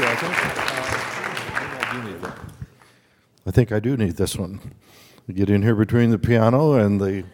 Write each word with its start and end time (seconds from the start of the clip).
you. 0.00 0.06
I 0.06 0.16
think, 0.16 0.32
uh, 0.32 1.86
I 1.86 1.92
do 1.92 2.08
need. 2.08 2.32
I 3.46 3.50
think 3.50 3.72
I 3.72 3.80
do 3.80 3.96
need 3.96 4.16
this 4.16 4.36
one. 4.36 4.60
Get 5.32 5.50
in 5.50 5.62
here 5.62 5.74
between 5.74 6.10
the 6.10 6.18
piano 6.18 6.72
and 6.74 7.00
the 7.00 7.24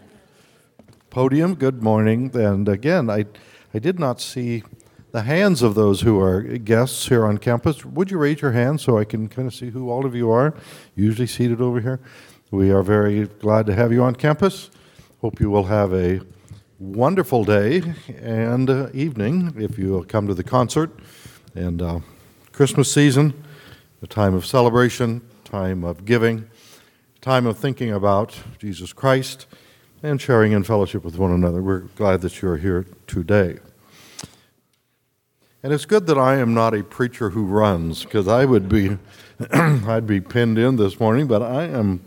podium. 1.11 1.55
Good 1.55 1.83
morning. 1.83 2.31
And 2.35 2.69
again, 2.69 3.11
I, 3.11 3.27
I 3.75 3.79
did 3.79 3.99
not 3.99 4.21
see 4.21 4.63
the 5.13 5.23
hands 5.23 5.63
of 5.63 5.75
those 5.75 6.03
who 6.03 6.21
are 6.21 6.43
guests 6.43 7.09
here 7.09 7.25
on 7.25 7.39
campus. 7.39 7.85
Would 7.85 8.11
you 8.11 8.19
raise 8.19 8.43
your 8.43 8.53
hand 8.53 8.81
so 8.81 8.99
I 8.99 9.05
can 9.05 9.29
kind 9.29 9.49
of 9.49 9.55
see 9.55 9.71
who 9.71 9.91
all 9.91 10.07
of 10.07 10.15
you 10.15 10.31
are? 10.31 10.55
Usually 10.95 11.27
seated 11.27 11.61
over 11.61 11.81
here. 11.81 12.01
We 12.51 12.71
are 12.71 12.83
very 12.83 13.27
glad 13.27 13.67
to 13.67 13.75
have 13.75 13.93
you 13.93 14.03
on 14.03 14.15
campus. 14.15 14.71
Hope 15.21 15.41
you 15.41 15.51
will 15.51 15.65
have 15.65 15.93
a 15.93 16.21
wonderful 16.79 17.45
day 17.45 17.83
and 18.21 18.71
uh, 18.71 18.89
evening 18.95 19.53
if 19.59 19.79
you 19.79 20.05
come 20.09 20.27
to 20.27 20.35
the 20.35 20.45
concert 20.45 20.91
and 21.55 21.83
uh, 21.83 22.01
Christmas 22.53 22.93
season, 22.93 23.45
a 24.03 24.07
time 24.07 24.35
of 24.35 24.45
celebration, 24.45 25.23
time 25.45 25.85
of 25.85 26.05
giving, 26.05 26.51
time 27.21 27.47
of 27.47 27.59
thinking 27.59 27.91
about 27.91 28.37
Jesus 28.59 28.93
Christ 28.93 29.47
and 30.03 30.21
sharing 30.21 30.53
in 30.53 30.65
fellowship 30.65 31.05
with 31.05 31.17
one 31.19 31.31
another. 31.31 31.63
We're 31.63 31.81
glad 31.81 32.21
that 32.23 32.41
you're 32.43 32.57
here 32.57 32.87
today. 33.07 33.59
And 35.63 35.73
it's 35.73 35.85
good 35.85 36.07
that 36.07 36.19
I 36.19 36.37
am 36.37 36.55
not 36.55 36.75
a 36.75 36.83
preacher 36.83 37.31
who 37.31 37.45
runs, 37.45 38.05
because 38.05 38.27
I 38.27 38.47
would 38.47 38.69
be, 38.69 38.97
I'd 39.53 40.07
be 40.07 40.21
pinned 40.21 40.59
in 40.59 40.77
this 40.77 40.99
morning. 40.99 41.27
But 41.27 41.43
I 41.43 41.65
am 41.65 42.03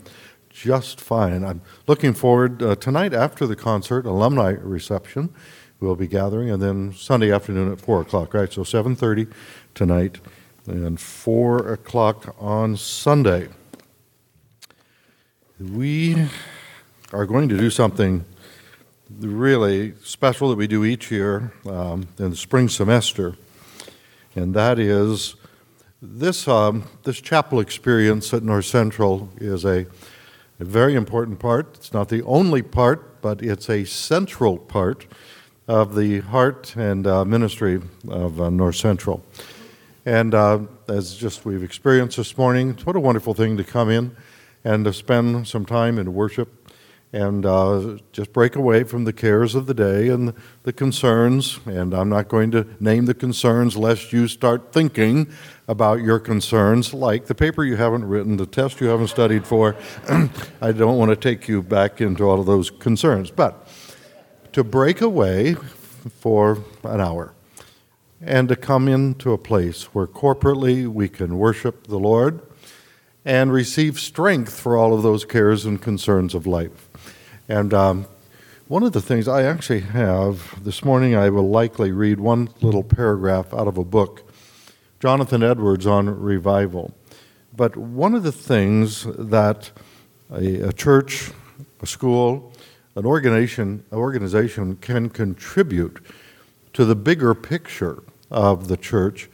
just 0.50 1.00
fine. 1.00 1.44
I'm 1.44 1.62
looking 1.86 2.14
forward 2.14 2.62
uh, 2.62 2.74
tonight 2.74 3.14
after 3.14 3.46
the 3.46 3.54
concert, 3.54 4.06
alumni 4.06 4.56
reception. 4.60 5.32
We'll 5.78 5.94
be 5.94 6.08
gathering, 6.08 6.50
and 6.50 6.62
then 6.62 6.92
Sunday 6.94 7.30
afternoon 7.30 7.70
at 7.70 7.80
four 7.80 8.00
o'clock. 8.00 8.34
Right, 8.34 8.52
so 8.52 8.62
7:30 8.62 9.30
tonight, 9.74 10.18
and 10.66 11.00
four 11.00 11.72
o'clock 11.72 12.34
on 12.38 12.76
Sunday. 12.76 13.48
We 15.60 16.28
are 17.12 17.26
going 17.26 17.48
to 17.48 17.56
do 17.56 17.70
something 17.70 18.24
really 19.20 19.94
special 20.02 20.48
that 20.50 20.56
we 20.56 20.66
do 20.66 20.84
each 20.84 21.10
year 21.10 21.52
um, 21.66 22.08
in 22.18 22.30
the 22.30 22.36
spring 22.36 22.68
semester 22.68 23.36
and 24.36 24.52
that 24.54 24.78
is 24.78 25.36
this, 26.02 26.48
um, 26.48 26.84
this 27.04 27.20
chapel 27.20 27.60
experience 27.60 28.34
at 28.34 28.42
North 28.42 28.64
Central 28.64 29.30
is 29.36 29.64
a, 29.64 29.86
a, 30.58 30.64
very 30.64 30.94
important 30.94 31.38
part. 31.38 31.76
It's 31.76 31.92
not 31.92 32.08
the 32.08 32.22
only 32.24 32.60
part, 32.60 33.22
but 33.22 33.42
it's 33.42 33.70
a 33.70 33.84
central 33.84 34.58
part 34.58 35.06
of 35.68 35.94
the 35.94 36.20
heart 36.20 36.74
and 36.76 37.06
uh, 37.06 37.24
ministry 37.24 37.80
of 38.08 38.40
uh, 38.40 38.50
North 38.50 38.76
Central. 38.76 39.24
And 40.06 40.34
uh, 40.34 40.60
as 40.86 41.14
just 41.14 41.46
we've 41.46 41.62
experienced 41.62 42.18
this 42.18 42.36
morning, 42.36 42.78
what 42.84 42.94
a 42.94 43.00
wonderful 43.00 43.32
thing 43.32 43.56
to 43.56 43.64
come 43.64 43.88
in 43.88 44.14
and 44.62 44.84
to 44.84 44.92
spend 44.92 45.48
some 45.48 45.64
time 45.64 45.98
in 45.98 46.12
worship 46.12 46.70
and 47.14 47.46
uh, 47.46 47.96
just 48.12 48.32
break 48.32 48.56
away 48.56 48.82
from 48.82 49.04
the 49.04 49.12
cares 49.12 49.54
of 49.54 49.66
the 49.66 49.72
day 49.72 50.08
and 50.08 50.34
the 50.64 50.72
concerns. 50.72 51.60
And 51.64 51.94
I'm 51.94 52.08
not 52.08 52.28
going 52.28 52.50
to 52.50 52.66
name 52.80 53.06
the 53.06 53.14
concerns 53.14 53.76
lest 53.76 54.12
you 54.12 54.26
start 54.28 54.72
thinking 54.72 55.32
about 55.68 56.00
your 56.00 56.18
concerns, 56.18 56.92
like 56.92 57.26
the 57.26 57.34
paper 57.34 57.64
you 57.64 57.76
haven't 57.76 58.04
written, 58.04 58.36
the 58.36 58.46
test 58.46 58.80
you 58.80 58.88
haven't 58.88 59.08
studied 59.08 59.46
for. 59.46 59.76
I 60.60 60.72
don't 60.72 60.98
want 60.98 61.10
to 61.10 61.16
take 61.16 61.46
you 61.48 61.62
back 61.62 62.00
into 62.00 62.28
all 62.28 62.40
of 62.40 62.46
those 62.46 62.68
concerns. 62.68 63.30
But 63.30 63.68
to 64.52 64.64
break 64.64 65.00
away 65.00 65.54
for 65.54 66.62
an 66.82 67.00
hour 67.00 67.32
and 68.26 68.48
to 68.48 68.56
come 68.56 68.88
into 68.88 69.32
a 69.32 69.38
place 69.38 69.84
where 69.94 70.06
corporately 70.06 70.86
we 70.86 71.08
can 71.08 71.38
worship 71.38 71.86
the 71.86 71.98
Lord 71.98 72.40
and 73.24 73.52
receive 73.52 74.00
strength 74.00 74.58
for 74.58 74.76
all 74.76 74.94
of 74.94 75.02
those 75.02 75.24
cares 75.24 75.64
and 75.64 75.80
concerns 75.80 76.34
of 76.34 76.46
life. 76.46 76.88
And 77.48 77.74
um, 77.74 78.06
one 78.66 78.82
of 78.82 78.92
the 78.92 79.00
things 79.02 79.28
I 79.28 79.42
actually 79.42 79.80
have 79.80 80.62
this 80.64 80.84
morning, 80.84 81.14
I 81.14 81.28
will 81.28 81.48
likely 81.48 81.92
read 81.92 82.18
one 82.18 82.48
little 82.62 82.82
paragraph 82.82 83.52
out 83.52 83.68
of 83.68 83.76
a 83.76 83.84
book, 83.84 84.30
Jonathan 85.00 85.42
Edwards 85.42 85.86
on 85.86 86.08
revival. 86.08 86.94
But 87.54 87.76
one 87.76 88.14
of 88.14 88.22
the 88.22 88.32
things 88.32 89.04
that 89.04 89.70
a, 90.30 90.68
a 90.68 90.72
church, 90.72 91.30
a 91.82 91.86
school, 91.86 92.52
an 92.96 93.04
organization, 93.04 93.84
an 93.90 93.98
organization 93.98 94.76
can 94.76 95.10
contribute 95.10 96.00
to 96.72 96.84
the 96.84 96.96
bigger 96.96 97.34
picture 97.34 98.02
of 98.34 98.68
the 98.68 98.76
church 98.76 99.30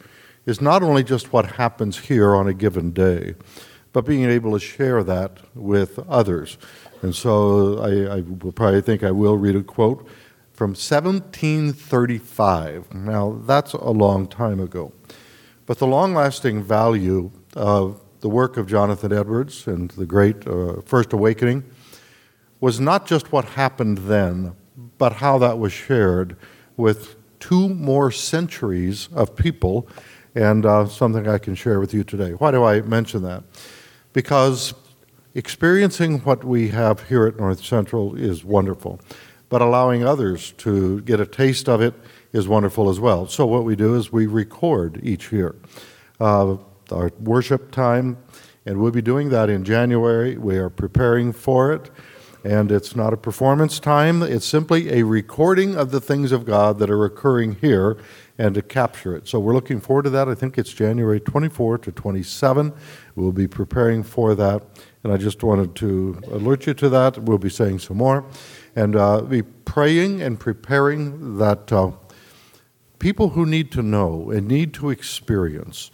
is 0.46 0.60
not 0.60 0.80
only 0.82 1.02
just 1.02 1.32
what 1.32 1.52
happens 1.52 1.98
here 1.98 2.36
on 2.36 2.46
a 2.46 2.54
given 2.54 2.92
day, 2.92 3.34
but 3.92 4.04
being 4.04 4.30
able 4.30 4.52
to 4.52 4.60
share 4.60 5.02
that 5.02 5.38
with 5.54 5.98
others. 6.08 6.56
And 7.02 7.14
so 7.14 7.78
I, 7.78 8.18
I 8.18 8.20
will 8.20 8.52
probably 8.52 8.82
think 8.82 9.02
I 9.02 9.10
will 9.10 9.36
read 9.36 9.56
a 9.56 9.62
quote 9.62 10.06
from 10.52 10.70
1735. 10.70 12.94
Now, 12.94 13.40
that's 13.46 13.72
a 13.72 13.90
long 13.90 14.28
time 14.28 14.60
ago. 14.60 14.92
But 15.66 15.78
the 15.78 15.86
long 15.86 16.14
lasting 16.14 16.62
value 16.62 17.30
of 17.56 18.00
the 18.20 18.28
work 18.28 18.58
of 18.58 18.66
Jonathan 18.66 19.12
Edwards 19.12 19.66
and 19.66 19.90
the 19.92 20.06
great 20.06 20.46
uh, 20.46 20.82
First 20.82 21.12
Awakening 21.12 21.64
was 22.60 22.78
not 22.78 23.06
just 23.06 23.32
what 23.32 23.46
happened 23.46 23.98
then, 23.98 24.54
but 24.98 25.14
how 25.14 25.38
that 25.38 25.58
was 25.58 25.72
shared 25.72 26.36
with 26.76 27.16
two 27.40 27.70
more 27.70 28.10
centuries 28.10 29.08
of 29.12 29.34
people, 29.34 29.88
and 30.34 30.64
uh, 30.64 30.86
something 30.86 31.26
I 31.26 31.38
can 31.38 31.54
share 31.54 31.80
with 31.80 31.92
you 31.92 32.04
today. 32.04 32.32
Why 32.32 32.50
do 32.50 32.62
I 32.62 32.82
mention 32.82 33.22
that? 33.22 33.42
Because 34.12 34.74
experiencing 35.34 36.20
what 36.20 36.44
we 36.44 36.68
have 36.68 37.08
here 37.08 37.26
at 37.26 37.36
North 37.36 37.64
Central 37.64 38.14
is 38.14 38.44
wonderful, 38.44 39.00
but 39.48 39.62
allowing 39.62 40.04
others 40.04 40.52
to 40.58 41.00
get 41.02 41.20
a 41.20 41.26
taste 41.26 41.68
of 41.68 41.80
it 41.80 41.94
is 42.32 42.46
wonderful 42.46 42.88
as 42.88 43.00
well. 43.00 43.26
So, 43.26 43.46
what 43.46 43.64
we 43.64 43.74
do 43.74 43.96
is 43.96 44.12
we 44.12 44.26
record 44.26 45.00
each 45.02 45.32
year 45.32 45.56
uh, 46.20 46.56
our 46.92 47.10
worship 47.20 47.70
time, 47.70 48.18
and 48.66 48.78
we'll 48.80 48.92
be 48.92 49.02
doing 49.02 49.30
that 49.30 49.48
in 49.48 49.64
January. 49.64 50.36
We 50.36 50.56
are 50.58 50.70
preparing 50.70 51.32
for 51.32 51.72
it. 51.72 51.90
And 52.42 52.72
it's 52.72 52.96
not 52.96 53.12
a 53.12 53.18
performance 53.18 53.78
time, 53.78 54.22
it's 54.22 54.46
simply 54.46 54.92
a 54.98 55.04
recording 55.04 55.76
of 55.76 55.90
the 55.90 56.00
things 56.00 56.32
of 56.32 56.46
God 56.46 56.78
that 56.78 56.90
are 56.90 57.04
occurring 57.04 57.56
here 57.56 57.98
and 58.38 58.54
to 58.54 58.62
capture 58.62 59.14
it. 59.14 59.28
So 59.28 59.38
we're 59.38 59.52
looking 59.52 59.80
forward 59.80 60.04
to 60.04 60.10
that. 60.10 60.26
I 60.26 60.34
think 60.34 60.56
it's 60.56 60.72
January 60.72 61.20
24 61.20 61.76
to 61.78 61.92
27. 61.92 62.72
We'll 63.14 63.32
be 63.32 63.46
preparing 63.46 64.02
for 64.02 64.34
that. 64.34 64.62
And 65.04 65.12
I 65.12 65.18
just 65.18 65.42
wanted 65.42 65.74
to 65.76 66.18
alert 66.30 66.66
you 66.66 66.72
to 66.72 66.88
that. 66.88 67.18
We'll 67.18 67.36
be 67.36 67.50
saying 67.50 67.80
some 67.80 67.98
more. 67.98 68.24
And 68.74 68.96
uh, 68.96 69.20
be 69.20 69.42
praying 69.42 70.22
and 70.22 70.40
preparing 70.40 71.36
that 71.36 71.70
uh, 71.70 71.92
people 72.98 73.30
who 73.30 73.44
need 73.44 73.70
to 73.72 73.82
know 73.82 74.30
and 74.30 74.48
need 74.48 74.72
to 74.74 74.88
experience, 74.88 75.90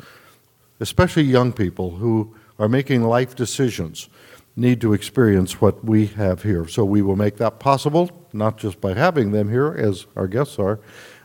especially 0.79 1.25
young 1.25 1.53
people 1.53 1.97
who 1.97 2.37
are 2.61 2.69
making 2.69 3.03
life 3.03 3.35
decisions, 3.35 4.09
need 4.56 4.81
to 4.81 4.94
experience 4.94 5.61
what 5.61 5.84
we 5.84 6.06
have 6.06 6.43
here. 6.43 6.67
So 6.67 6.84
we 6.84 7.03
will 7.03 7.17
make 7.17 7.37
that 7.37 7.61
possible, 7.61 8.11
not 8.33 8.56
just 8.56 8.81
by 8.81 8.94
having 8.94 9.33
them 9.33 9.50
here, 9.50 9.72
as 9.72 10.06
our 10.17 10.27
guests 10.27 10.59
are, 10.59 10.81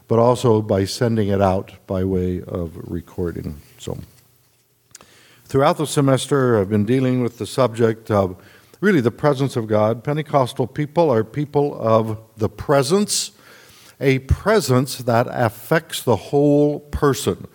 but 0.07 0.19
also 0.19 0.61
by 0.61 0.83
sending 0.83 1.29
it 1.29 1.41
out 1.41 1.71
by 1.87 2.03
way 2.03 2.41
of 2.41 2.75
recording. 2.75 3.61
So. 3.77 3.97
Throughout 5.45 5.77
the 5.77 5.87
semester, 5.87 6.59
I've 6.59 6.69
been 6.69 6.85
dealing 6.85 7.23
with 7.23 7.37
the 7.37 7.45
subject 7.45 8.11
of 8.11 8.35
really 8.81 9.01
the 9.01 9.11
presence 9.11 9.55
of 9.55 9.67
God. 9.67 10.03
Pentecostal 10.03 10.67
people 10.67 11.09
are 11.09 11.23
people 11.23 11.79
of 11.79 12.19
the 12.37 12.49
presence, 12.49 13.31
a 13.99 14.19
presence 14.19 14.97
that 14.97 15.27
affects 15.29 16.03
the 16.03 16.15
whole 16.15 16.79
person. 16.79 17.47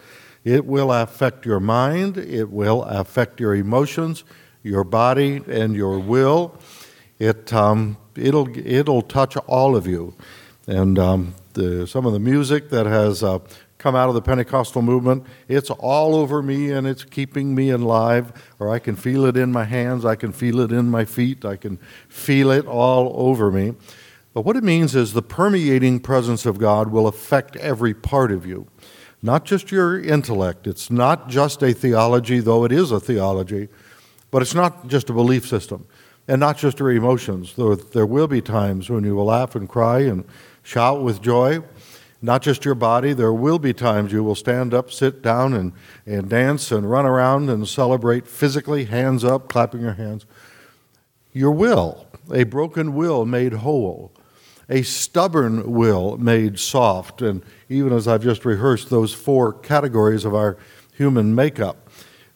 It 0.45 0.65
will 0.65 0.93
affect 0.93 1.45
your 1.45 1.59
mind, 1.59 2.17
it 2.17 2.51
will 2.51 2.85
affect 2.85 3.41
your 3.41 3.55
emotions, 3.55 4.25
your 4.67 4.85
body, 4.85 5.43
and 5.49 5.75
your 5.75 5.99
will. 5.99 6.59
It, 7.19 7.53
um, 7.53 7.97
it'll, 8.17 8.49
it'll 8.59 9.03
touch 9.03 9.37
all 9.47 9.77
of 9.77 9.87
you. 9.87 10.15
And 10.67 10.99
um, 10.99 11.35
the, 11.53 11.87
some 11.87 12.05
of 12.05 12.13
the 12.13 12.19
music 12.19 12.71
that 12.71 12.87
has 12.87 13.23
uh, 13.23 13.39
come 13.79 13.95
out 13.95 14.09
of 14.09 14.15
the 14.15 14.23
Pentecostal 14.23 14.83
movement. 14.83 15.25
It's 15.49 15.71
all 15.71 16.15
over 16.17 16.43
me 16.43 16.71
and 16.71 16.87
it's 16.87 17.05
keeping 17.05 17.55
me 17.55 17.71
alive, 17.71 18.33
or 18.59 18.71
I 18.71 18.79
can 18.79 18.97
feel 18.97 19.25
it 19.27 19.37
in 19.37 19.53
my 19.53 19.65
hands, 19.65 20.05
I 20.05 20.17
can 20.17 20.33
feel 20.33 20.61
it 20.61 20.73
in 20.73 20.91
my 20.91 21.05
feet, 21.05 21.45
I 21.45 21.57
can 21.57 21.79
feel 22.09 22.51
it 22.51 22.67
all 22.67 23.13
over 23.15 23.51
me. 23.51 23.75
But 24.35 24.45
what 24.45 24.57
it 24.57 24.65
means 24.65 24.95
is 24.95 25.13
the 25.13 25.23
permeating 25.23 26.01
presence 26.01 26.47
of 26.47 26.59
God 26.59 26.91
will 26.91 27.07
affect 27.07 27.57
every 27.57 27.95
part 27.95 28.33
of 28.33 28.45
you, 28.45 28.67
not 29.23 29.45
just 29.45 29.71
your 29.71 30.01
intellect. 30.01 30.67
It's 30.67 30.91
not 30.91 31.29
just 31.29 31.63
a 31.63 31.73
theology, 31.73 32.41
though 32.41 32.65
it 32.65 32.73
is 32.73 32.91
a 32.91 33.01
theology, 33.01 33.69
but 34.37 34.43
it's 34.43 34.55
not 34.55 34.87
just 34.87 35.09
a 35.09 35.15
belief 35.15 35.49
system 35.49 35.87
and 36.29 36.39
not 36.39 36.59
just 36.59 36.79
your 36.79 36.91
emotions, 36.91 37.55
there 37.95 38.05
will 38.05 38.29
be 38.29 38.43
times 38.43 38.91
when 38.91 39.03
you 39.03 39.15
will 39.15 39.25
laugh 39.25 39.55
and 39.55 39.67
cry 39.67 40.01
and 40.01 40.27
shout 40.63 41.01
with 41.01 41.23
joy 41.23 41.63
not 42.21 42.43
just 42.43 42.63
your 42.63 42.75
body. 42.75 43.15
There 43.15 43.33
will 43.33 43.59
be 43.59 43.73
times 43.73 44.13
you 44.13 44.23
will 44.23 44.35
stand 44.35 44.75
up, 44.75 44.91
sit 44.91 45.23
down, 45.23 45.55
and, 45.55 45.73
and 46.05 46.29
dance 46.29 46.71
and 46.71 46.91
run 46.91 47.07
around 47.07 47.49
and 47.49 47.67
celebrate 47.67 48.27
physically, 48.27 48.85
hands 48.85 49.25
up, 49.25 49.49
clapping 49.49 49.81
your 49.81 49.95
hands. 49.95 50.27
Your 51.33 51.53
will, 51.53 52.07
a 52.31 52.45
broken 52.45 52.95
will 52.95 53.25
made 53.25 53.55
whole, 53.55 54.13
a 54.69 54.83
stubborn 54.83 55.73
will 55.73 56.19
made 56.19 56.59
soft. 56.59 57.23
And 57.23 57.43
even 57.71 57.91
as 57.91 58.07
I've 58.07 58.23
just 58.23 58.45
rehearsed 58.45 58.91
those 58.91 59.15
four 59.15 59.55
categories 59.55 60.27
of 60.27 60.35
our 60.35 60.59
human 60.93 61.35
makeup, 61.35 61.89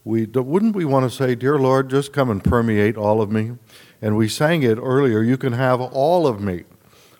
we, 0.04 0.24
wouldn't 0.26 0.74
we 0.74 0.84
want 0.84 1.10
to 1.10 1.14
say, 1.14 1.34
Dear 1.34 1.58
Lord, 1.58 1.90
just 1.90 2.12
come 2.12 2.30
and 2.30 2.42
permeate 2.42 2.96
all 2.96 3.20
of 3.20 3.30
me? 3.30 3.52
And 4.00 4.16
we 4.16 4.28
sang 4.28 4.62
it 4.62 4.78
earlier, 4.78 5.22
you 5.22 5.36
can 5.36 5.52
have 5.52 5.80
all 5.80 6.26
of 6.26 6.40
me, 6.40 6.64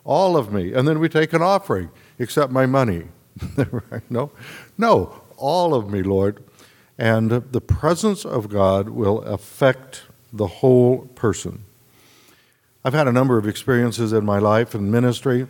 all 0.05 0.37
of 0.37 0.53
me. 0.53 0.73
And 0.73 0.89
then 0.89 0.99
we 0.99 1.09
take 1.09 1.33
an 1.33 1.43
offering 1.43 1.91
accept 2.21 2.53
my 2.53 2.67
money. 2.67 3.05
no, 4.11 4.31
no, 4.77 5.23
all 5.37 5.75
of 5.75 5.91
me, 5.91 6.03
Lord. 6.03 6.45
And 6.99 7.31
the 7.31 7.61
presence 7.61 8.25
of 8.25 8.51
God 8.51 8.91
will 8.91 9.23
affect 9.23 10.03
the 10.33 10.47
whole 10.47 11.07
person. 11.15 11.65
I've 12.85 12.95
had 12.95 13.09
a 13.09 13.13
number 13.13 13.39
of 13.39 13.47
experiences 13.47 14.13
in 14.13 14.25
my 14.25 14.39
life 14.39 14.75
and 14.75 14.93
ministry. 14.93 15.47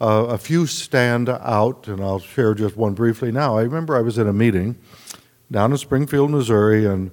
Uh, 0.00 0.26
a 0.28 0.38
few 0.38 0.66
stand 0.66 1.28
out, 1.28 1.88
and 1.88 2.00
I'll 2.00 2.18
share 2.18 2.54
just 2.54 2.76
one 2.76 2.94
briefly 2.94 3.30
now. 3.30 3.58
I 3.58 3.62
remember 3.62 3.96
I 3.96 4.00
was 4.00 4.18
in 4.18 4.28
a 4.28 4.32
meeting 4.32 4.76
down 5.50 5.72
in 5.72 5.78
Springfield, 5.78 6.30
Missouri, 6.30 6.86
and 6.86 7.10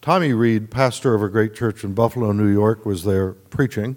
Tommy 0.00 0.32
Reid, 0.32 0.70
pastor 0.70 1.14
of 1.14 1.22
a 1.22 1.28
great 1.28 1.54
church 1.54 1.84
in 1.84 1.94
Buffalo, 1.94 2.32
New 2.32 2.52
York, 2.52 2.84
was 2.84 3.04
there 3.04 3.32
preaching. 3.32 3.96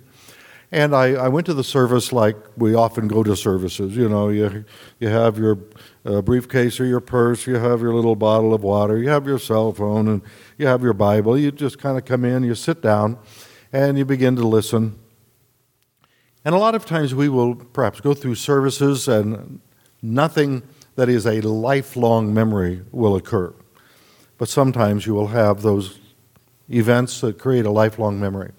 And 0.72 0.94
I, 0.96 1.14
I, 1.14 1.28
went 1.30 1.46
to 1.46 1.54
the 1.54 1.64
service 1.64 2.12
like 2.12 2.36
we 2.58 2.76
often 2.76 3.08
go 3.08 3.24
to 3.24 3.38
services. 3.38 3.96
You 3.96 4.10
know, 4.10 4.28
you, 4.28 4.66
you 5.00 5.08
have 5.08 5.38
your 5.38 5.60
uh, 6.06 6.22
briefcase 6.22 6.80
or 6.80 6.86
your 6.86 7.00
purse, 7.00 7.48
you 7.48 7.56
have 7.56 7.82
your 7.82 7.94
little 7.94 8.18
bottle 8.18 8.54
of 8.54 8.64
water, 8.64 8.98
you 8.98 9.08
have 9.08 9.26
your 9.26 9.40
cell 9.40 9.72
phone, 9.72 10.10
and 10.10 10.22
you 10.58 10.68
have 10.68 10.82
your 10.82 10.94
Bible. 10.94 11.38
You 11.38 11.52
just 11.52 11.80
kind 11.80 11.98
of 11.98 12.04
come 12.04 12.26
in, 12.26 12.44
you 12.44 12.54
sit 12.54 12.82
down, 12.82 13.18
and 13.72 13.98
you 13.98 14.04
begin 14.04 14.36
to 14.36 14.46
listen. 14.46 15.00
And 16.44 16.54
a 16.54 16.58
lot 16.58 16.76
of 16.76 16.86
times 16.86 17.16
we 17.16 17.30
will 17.30 17.56
perhaps 17.56 18.02
go 18.02 18.14
through 18.14 18.36
services 18.36 19.08
and 19.08 19.62
nothing 20.02 20.64
that 20.96 21.10
is 21.10 21.26
a 21.26 21.42
lifelong 21.42 22.34
memory 22.34 22.82
will 22.92 23.16
occur. 23.16 23.54
But 24.38 24.50
sometimes 24.50 25.06
you 25.06 25.14
will 25.14 25.28
have 25.28 25.62
those 25.62 26.00
events 26.70 27.22
that 27.22 27.40
create 27.40 27.66
a 27.66 27.72
lifelong 27.72 28.20
memory. 28.20 28.52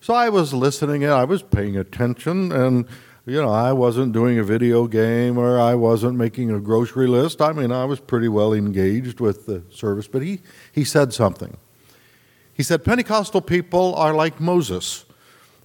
So 0.00 0.12
I 0.12 0.28
was 0.28 0.52
listening 0.52 1.02
and 1.02 1.12
I 1.12 1.24
was 1.24 1.42
paying 1.42 1.76
attention, 1.76 2.52
and 2.52 2.86
you 3.26 3.40
know, 3.40 3.50
I 3.50 3.72
wasn't 3.72 4.12
doing 4.12 4.38
a 4.38 4.44
video 4.44 4.86
game 4.86 5.38
or 5.38 5.58
I 5.58 5.74
wasn't 5.74 6.16
making 6.16 6.50
a 6.50 6.60
grocery 6.60 7.06
list. 7.06 7.40
I 7.40 7.52
mean, 7.52 7.72
I 7.72 7.86
was 7.86 7.98
pretty 7.98 8.28
well 8.28 8.52
engaged 8.52 9.18
with 9.18 9.46
the 9.46 9.62
service. 9.70 10.06
But 10.06 10.22
he, 10.22 10.40
he 10.72 10.84
said 10.84 11.14
something. 11.14 11.56
He 12.52 12.62
said, 12.62 12.84
Pentecostal 12.84 13.40
people 13.40 13.94
are 13.94 14.14
like 14.14 14.40
Moses. 14.40 15.06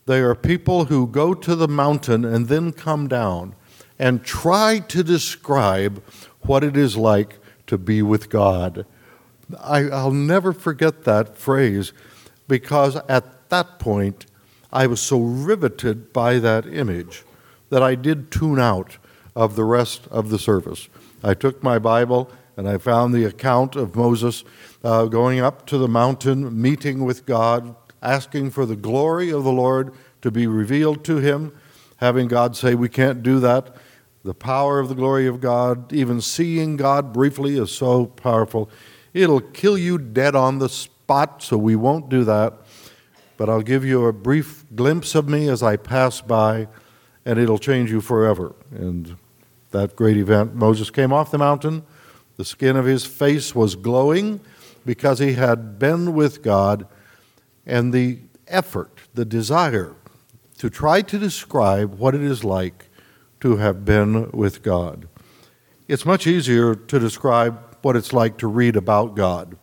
They 0.06 0.22
are 0.22 0.36
people 0.36 0.86
who 0.86 1.06
go 1.06 1.34
to 1.34 1.56
the 1.56 1.68
mountain 1.68 2.24
and 2.24 2.48
then 2.48 2.72
come 2.72 3.10
down 3.10 3.56
and 4.00 4.24
try 4.24 4.80
to 4.80 5.04
describe 5.04 6.02
what 6.44 6.64
it 6.64 6.78
is 6.78 6.96
like 6.96 7.40
to 7.68 7.78
be 7.78 8.02
with 8.02 8.30
God. 8.30 8.86
I, 9.60 9.84
will 9.84 10.12
never 10.12 10.54
forget 10.54 11.04
that 11.06 11.38
phrase 11.38 11.94
because 12.48 12.96
at 13.08 13.50
that 13.50 13.80
point, 13.80 14.26
I 14.72 14.88
was 14.88 15.02
so 15.02 15.20
riveted 15.20 16.14
by 16.14 16.40
that 16.40 16.68
image 16.68 17.24
that 17.70 17.82
I 17.82 17.96
did 17.96 18.32
tune 18.32 18.60
out 18.60 18.98
of 19.36 19.56
the 19.56 19.64
rest 19.64 20.08
of 20.12 20.30
the 20.30 20.40
service. 20.40 20.90
I 21.24 21.34
took 21.34 21.64
my 21.64 21.80
Bible 21.80 22.32
and 22.58 22.68
I 22.68 22.78
found 22.78 23.14
the 23.14 23.24
account 23.24 23.76
of 23.76 23.96
Moses 23.96 24.44
uh, 24.84 25.06
going 25.06 25.40
up 25.40 25.66
to 25.68 25.78
the 25.78 25.88
mountain, 25.88 26.62
meeting 26.62 27.06
with 27.06 27.26
God, 27.26 27.76
asking 28.02 28.52
for 28.52 28.66
the 28.66 28.76
glory 28.76 29.32
of 29.32 29.44
the 29.44 29.52
Lord 29.52 29.94
to 30.22 30.30
be 30.30 30.46
revealed 30.46 31.04
to 31.06 31.18
him, 31.18 31.54
having 31.98 32.28
God 32.28 32.56
say, 32.56 32.76
We 32.76 32.90
can't 32.90 33.24
do 33.24 33.40
that. 33.40 33.76
The 34.24 34.34
power 34.34 34.80
of 34.80 34.90
the 34.90 34.96
glory 34.96 35.26
of 35.26 35.40
God, 35.40 35.94
even 35.94 36.20
seeing 36.20 36.76
God 36.76 37.14
briefly, 37.14 37.58
is 37.58 37.72
so 37.72 38.08
powerful. 38.08 38.70
It'll 39.22 39.42
kill 39.42 39.78
you 39.78 39.98
dead 39.98 40.36
on 40.36 40.60
the 40.60 40.70
spot, 40.70 41.44
so 41.44 41.58
we 41.58 41.76
won't 41.76 42.10
do 42.10 42.24
that 42.24 42.54
but 43.40 43.48
I'll 43.48 43.62
give 43.62 43.86
you 43.86 44.06
a 44.06 44.12
brief 44.12 44.66
glimpse 44.76 45.16
of 45.16 45.30
me 45.30 45.48
as 45.48 45.64
I 45.64 45.78
pass 45.78 46.20
by, 46.20 46.68
and 47.24 47.40
it'll 47.40 47.58
change 47.58 47.90
you 47.90 48.02
forever. 48.02 48.54
And 48.70 49.16
that 49.72 49.96
great 49.96 50.18
event, 50.18 50.56
Moses 50.56 50.92
came 50.92 51.14
off 51.14 51.32
the 51.32 51.38
mountain. 51.38 51.84
The 52.36 52.44
skin 52.44 52.76
of 52.76 52.84
his 52.84 53.06
face 53.06 53.56
was 53.56 53.78
glowing 53.78 54.42
because 54.86 55.20
he 55.20 55.34
had 55.34 55.80
been 55.80 56.14
with 56.14 56.44
God, 56.44 56.86
and 57.66 57.94
the 57.94 58.20
effort, 58.50 59.00
the 59.14 59.24
desire 59.24 59.96
to 60.58 60.70
try 60.70 61.02
to 61.04 61.18
describe 61.18 61.98
what 61.98 62.14
it 62.14 62.22
is 62.22 62.44
like 62.44 62.90
to 63.40 63.56
have 63.56 63.86
been 63.86 64.30
with 64.32 64.62
God. 64.62 65.08
It's 65.88 66.06
much 66.06 66.28
easier 66.28 66.76
to 66.76 67.00
describe 67.00 67.69
what 67.82 67.96
it's 67.96 68.14
like 68.14 68.38
to 68.38 68.48
read 68.48 68.76
about 68.76 69.16
God. 69.16 69.58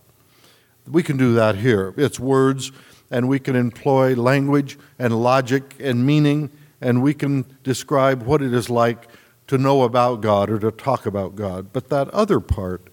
We 0.86 1.02
can 1.02 1.16
do 1.16 1.34
that 1.34 1.56
here. 1.56 1.94
It's 1.96 2.20
words 2.20 2.72
and 3.10 3.28
we 3.28 3.38
can 3.38 3.56
employ 3.56 4.14
language 4.14 4.78
and 4.98 5.22
logic 5.22 5.74
and 5.80 6.04
meaning, 6.04 6.50
and 6.80 7.02
we 7.02 7.14
can 7.14 7.44
describe 7.62 8.22
what 8.22 8.42
it 8.42 8.52
is 8.52 8.68
like 8.68 9.08
to 9.46 9.58
know 9.58 9.82
about 9.82 10.20
God 10.20 10.50
or 10.50 10.58
to 10.58 10.70
talk 10.70 11.06
about 11.06 11.36
God. 11.36 11.72
But 11.72 11.88
that 11.88 12.08
other 12.10 12.40
part, 12.40 12.88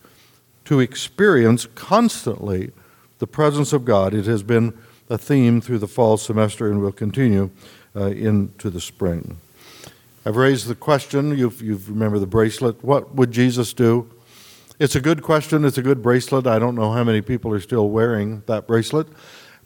to 0.66 0.80
experience 0.80 1.68
constantly 1.76 2.72
the 3.20 3.28
presence 3.28 3.74
of 3.74 3.86
God, 3.86 4.14
it 4.14 4.26
has 4.26 4.44
been 4.44 4.78
a 5.10 5.18
theme 5.18 5.62
through 5.62 5.80
the 5.80 5.88
fall 5.88 6.18
semester 6.18 6.70
and 6.70 6.82
will 6.82 6.92
continue 6.92 7.50
uh, 7.96 8.08
into 8.08 8.70
the 8.70 8.82
spring. 8.82 9.38
I've 10.26 10.38
raised 10.38 10.68
the 10.68 10.76
question, 10.76 11.38
you 11.38 11.52
you 11.60 11.82
remember 11.88 12.18
the 12.18 12.28
bracelet, 12.28 12.84
what 12.84 13.16
would 13.16 13.32
Jesus 13.32 13.74
do? 13.74 14.10
It's 14.84 14.98
a 14.98 15.00
good 15.00 15.22
question, 15.22 15.64
it's 15.64 15.78
a 15.78 15.82
good 15.82 16.02
bracelet. 16.02 16.46
I 16.46 16.60
don't 16.60 16.76
know 16.76 16.92
how 16.92 17.06
many 17.06 17.22
people 17.22 17.54
are 17.54 17.60
still 17.62 17.90
wearing 17.90 18.44
that 18.48 18.68
bracelet. 18.68 19.08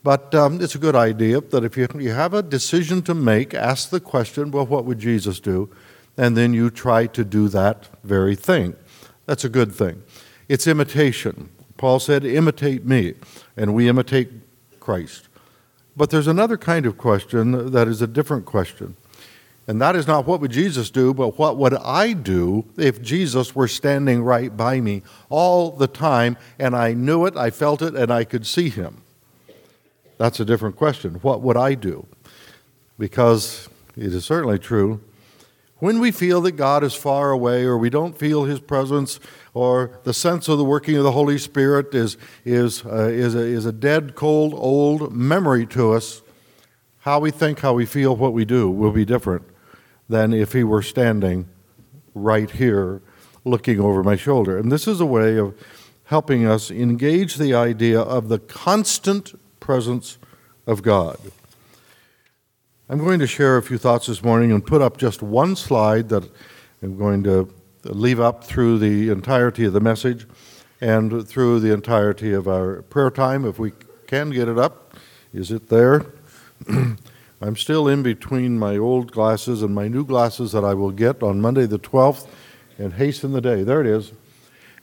But 0.04 0.36
um, 0.36 0.62
it's 0.62 0.76
a 0.76 0.78
good 0.78 0.96
idea 0.96 1.42
that 1.42 1.64
if 1.64 1.76
you, 1.76 1.88
you 1.98 2.12
have 2.12 2.36
a 2.36 2.44
decision 2.44 3.02
to 3.02 3.16
make, 3.16 3.56
ask 3.56 3.90
the 3.90 4.00
question, 4.00 4.52
well, 4.52 4.68
what 4.68 4.86
would 4.86 5.00
Jesus 5.00 5.40
do? 5.40 5.72
And 6.18 6.38
then 6.38 6.54
you 6.54 6.70
try 6.70 7.08
to 7.08 7.26
do 7.26 7.48
that 7.48 7.90
very 8.04 8.36
thing. 8.36 8.76
That's 9.26 9.44
a 9.44 9.50
good 9.50 9.72
thing. 9.72 10.04
It's 10.50 10.68
imitation. 10.68 11.50
Paul 11.78 12.00
said, 12.00 12.24
imitate 12.24 12.86
me, 12.86 13.16
and 13.56 13.74
we 13.74 13.90
imitate 13.90 14.30
Christ. 14.80 15.30
But 15.96 16.12
there's 16.12 16.28
another 16.28 16.58
kind 16.58 16.86
of 16.86 17.00
question 17.00 17.72
that 17.72 17.88
is 17.88 18.04
a 18.04 18.08
different 18.08 18.46
question. 18.46 18.96
And 19.68 19.82
that 19.82 19.98
is 19.98 20.08
not 20.08 20.26
what 20.26 20.40
would 20.40 20.52
Jesus 20.52 20.90
do, 20.90 21.14
but 21.14 21.38
what 21.38 21.58
would 21.58 21.74
I 21.74 22.14
do 22.14 22.66
if 22.78 23.02
Jesus 23.02 23.54
were 23.54 23.68
standing 23.68 24.24
right 24.24 24.56
by 24.56 24.80
me 24.80 25.04
all 25.30 25.72
the 25.72 25.88
time 25.88 26.38
and 26.58 26.74
I 26.74 26.94
knew 26.94 27.26
it, 27.26 27.36
I 27.36 27.50
felt 27.50 27.82
it, 27.82 27.94
and 27.94 28.10
I 28.10 28.24
could 28.24 28.48
see 28.48 28.70
him? 28.70 29.02
That's 30.18 30.40
a 30.40 30.46
different 30.46 30.78
question. 30.78 31.16
What 31.16 31.42
would 31.42 31.58
I 31.58 31.74
do? 31.74 32.08
Because 32.98 33.68
it 33.98 34.14
is 34.14 34.24
certainly 34.24 34.58
true. 34.58 35.02
When 35.80 36.00
we 36.00 36.12
feel 36.12 36.42
that 36.42 36.54
God 36.54 36.84
is 36.84 36.96
far 36.96 37.32
away, 37.32 37.66
or 37.66 37.78
we 37.78 37.92
don't 37.92 38.18
feel 38.18 38.46
His 38.46 38.60
presence, 38.60 39.20
or 39.54 40.00
the 40.06 40.14
sense 40.14 40.48
of 40.48 40.58
the 40.58 40.64
working 40.64 40.96
of 40.96 41.04
the 41.04 41.12
Holy 41.12 41.38
Spirit 41.38 41.94
is, 41.94 42.18
is, 42.44 42.84
uh, 42.84 43.10
is, 43.10 43.36
a, 43.36 43.42
is 43.42 43.68
a 43.68 43.72
dead, 43.72 44.16
cold, 44.16 44.56
old 44.56 45.14
memory 45.14 45.68
to 45.68 45.92
us, 45.94 46.24
how 47.02 47.20
we 47.20 47.30
think, 47.30 47.60
how 47.60 47.74
we 47.74 47.86
feel, 47.86 48.16
what 48.16 48.34
we 48.34 48.44
do 48.44 48.72
will 48.72 48.92
be 48.92 49.06
different 49.06 49.44
than 50.10 50.34
if 50.34 50.54
He 50.54 50.64
were 50.64 50.82
standing 50.82 51.48
right 52.14 52.50
here 52.50 53.02
looking 53.46 53.80
over 53.80 54.04
my 54.04 54.16
shoulder. 54.16 54.58
And 54.58 54.72
this 54.72 54.88
is 54.88 55.00
a 55.00 55.06
way 55.06 55.38
of 55.38 55.56
helping 56.06 56.46
us 56.46 56.72
engage 56.72 57.36
the 57.36 57.54
idea 57.54 58.00
of 58.00 58.30
the 58.30 58.40
constant 58.40 59.38
presence 59.60 60.18
of 60.66 60.82
God. 60.82 61.18
I'm 62.90 63.00
going 63.00 63.20
to 63.20 63.28
share 63.28 63.58
a 63.58 63.62
few 63.64 63.78
thoughts 63.78 64.08
this 64.08 64.24
morning 64.24 64.52
and 64.52 64.66
put 64.66 64.82
up 64.82 64.98
just 64.98 65.22
one 65.22 65.56
slide 65.58 66.08
that 66.10 66.30
I'm 66.82 66.98
going 66.98 67.24
to 67.24 67.54
leave 67.84 68.20
up 68.20 68.44
through 68.44 68.80
the 68.80 69.10
entirety 69.10 69.66
of 69.66 69.74
the 69.74 69.82
message 69.82 70.26
and 70.80 71.28
through 71.28 71.60
the 71.60 71.74
entirety 71.74 72.34
of 72.34 72.48
our 72.48 72.84
prayer 72.84 73.12
time. 73.12 73.46
If 73.46 73.60
we 73.60 73.74
can 74.08 74.30
get 74.30 74.48
it 74.48 74.58
up, 74.58 74.96
is 75.34 75.52
it 75.52 75.68
there? 75.68 76.06
I'm 77.40 77.56
still 77.56 77.88
in 77.88 78.02
between 78.02 78.58
my 78.58 78.78
old 78.78 79.12
glasses 79.12 79.62
and 79.62 79.74
my 79.76 79.88
new 79.88 80.04
glasses 80.04 80.54
that 80.54 80.64
I 80.64 80.74
will 80.74 80.92
get 80.92 81.22
on 81.22 81.40
Monday 81.40 81.68
the 81.68 81.78
12th 81.78 82.28
and 82.80 82.94
hasten 82.94 83.32
the 83.32 83.42
day. 83.42 83.62
There 83.62 83.80
it 83.80 83.88
is. 83.88 84.12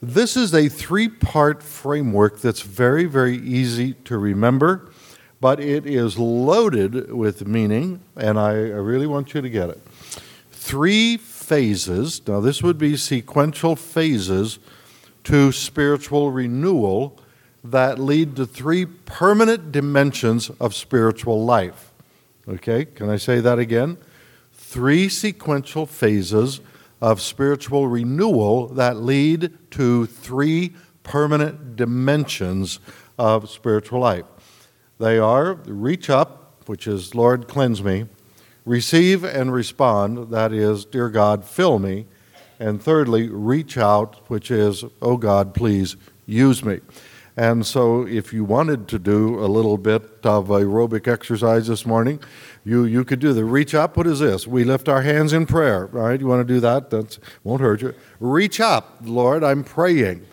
This 0.00 0.36
is 0.36 0.54
a 0.54 0.68
three 0.68 1.08
part 1.08 1.62
framework 1.62 2.40
that's 2.40 2.62
very, 2.62 3.06
very 3.06 3.38
easy 3.38 3.94
to 4.04 4.18
remember, 4.18 4.90
but 5.40 5.58
it 5.58 5.86
is 5.86 6.18
loaded 6.18 7.10
with 7.12 7.46
meaning, 7.46 8.00
and 8.14 8.38
I 8.38 8.52
really 8.52 9.06
want 9.06 9.34
you 9.34 9.40
to 9.40 9.48
get 9.50 9.70
it. 9.70 9.80
three 10.52 11.16
phases. 11.16 12.26
Now, 12.26 12.40
this 12.40 12.62
would 12.62 12.78
be 12.78 12.96
sequential 12.96 13.76
phases 13.76 14.58
to 15.24 15.52
spiritual 15.52 16.30
renewal 16.30 17.18
that 17.62 17.98
lead 17.98 18.36
to 18.36 18.46
three 18.46 18.86
permanent 18.86 19.72
dimensions 19.72 20.50
of 20.60 20.74
spiritual 20.74 21.44
life. 21.44 21.93
Okay, 22.46 22.84
can 22.84 23.08
I 23.08 23.16
say 23.16 23.40
that 23.40 23.58
again? 23.58 23.96
Three 24.52 25.08
sequential 25.08 25.86
phases 25.86 26.60
of 27.00 27.20
spiritual 27.20 27.88
renewal 27.88 28.68
that 28.68 28.96
lead 28.96 29.52
to 29.72 30.04
three 30.06 30.74
permanent 31.02 31.76
dimensions 31.76 32.80
of 33.18 33.48
spiritual 33.48 34.00
life. 34.00 34.24
They 34.98 35.18
are 35.18 35.54
reach 35.54 36.10
up, 36.10 36.62
which 36.66 36.86
is 36.86 37.14
Lord, 37.14 37.48
cleanse 37.48 37.82
me, 37.82 38.06
receive 38.64 39.24
and 39.24 39.52
respond, 39.52 40.30
that 40.30 40.52
is, 40.52 40.84
dear 40.84 41.08
God, 41.08 41.44
fill 41.44 41.78
me, 41.78 42.06
and 42.58 42.82
thirdly, 42.82 43.28
reach 43.28 43.76
out, 43.76 44.28
which 44.28 44.50
is, 44.50 44.84
oh 45.02 45.16
God, 45.16 45.54
please 45.54 45.96
use 46.26 46.64
me. 46.64 46.80
And 47.36 47.66
so, 47.66 48.06
if 48.06 48.32
you 48.32 48.44
wanted 48.44 48.86
to 48.88 48.98
do 48.98 49.40
a 49.44 49.46
little 49.46 49.76
bit 49.76 50.02
of 50.22 50.48
aerobic 50.48 51.08
exercise 51.08 51.66
this 51.66 51.84
morning, 51.84 52.20
you, 52.64 52.84
you 52.84 53.04
could 53.04 53.18
do 53.18 53.32
the 53.32 53.44
reach 53.44 53.74
up. 53.74 53.96
What 53.96 54.06
is 54.06 54.20
this? 54.20 54.46
We 54.46 54.62
lift 54.62 54.88
our 54.88 55.02
hands 55.02 55.32
in 55.32 55.46
prayer, 55.46 55.86
right? 55.86 56.20
You 56.20 56.28
want 56.28 56.46
to 56.46 56.54
do 56.54 56.60
that? 56.60 56.90
That 56.90 57.18
won't 57.42 57.60
hurt 57.60 57.82
you. 57.82 57.92
Reach 58.20 58.60
up, 58.60 58.98
Lord, 59.02 59.42
I'm 59.42 59.64
praying. 59.64 60.24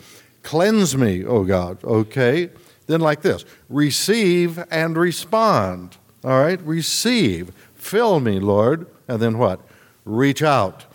Cleanse 0.43 0.95
me, 0.95 1.25
oh 1.25 1.43
God. 1.43 1.83
Okay. 1.83 2.51
Then, 2.87 2.99
like 3.01 3.21
this 3.21 3.45
receive 3.67 4.63
and 4.69 4.97
respond. 4.97 5.97
All 6.23 6.39
right? 6.39 6.61
Receive. 6.61 7.51
Fill 7.73 8.19
me, 8.19 8.39
Lord. 8.39 8.85
And 9.07 9.19
then 9.19 9.37
what? 9.37 9.59
Reach 10.05 10.43
out 10.43 10.85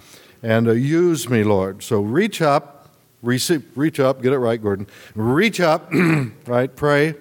and 0.42 0.68
uh, 0.68 0.72
use 0.72 1.28
me, 1.28 1.42
Lord. 1.42 1.82
So 1.82 2.00
reach 2.00 2.40
up, 2.40 2.75
receive, 3.22 3.64
reach 3.76 4.00
up, 4.00 4.22
get 4.22 4.32
it 4.32 4.38
right, 4.38 4.62
Gordon. 4.62 4.86
Reach 5.14 5.60
up, 5.60 5.92
right? 6.46 6.74
Pray, 6.74 7.14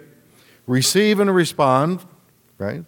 receive 0.68 1.20
and 1.20 1.34
respond, 1.34 2.06
right? 2.58 2.84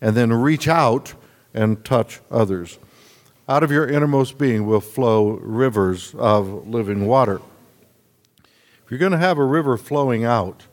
And 0.00 0.16
then 0.16 0.32
reach 0.32 0.68
out 0.68 1.14
and 1.54 1.84
touch 1.84 2.20
others. 2.30 2.78
Out 3.48 3.62
of 3.62 3.70
your 3.70 3.86
innermost 3.86 4.38
being 4.38 4.66
will 4.66 4.80
flow 4.80 5.30
rivers 5.30 6.14
of 6.16 6.66
living 6.68 7.06
water. 7.06 7.40
If 8.84 8.90
you're 8.90 8.98
going 8.98 9.12
to 9.12 9.18
have 9.18 9.38
a 9.38 9.44
river 9.44 9.76
flowing 9.76 10.24
out, 10.24 10.64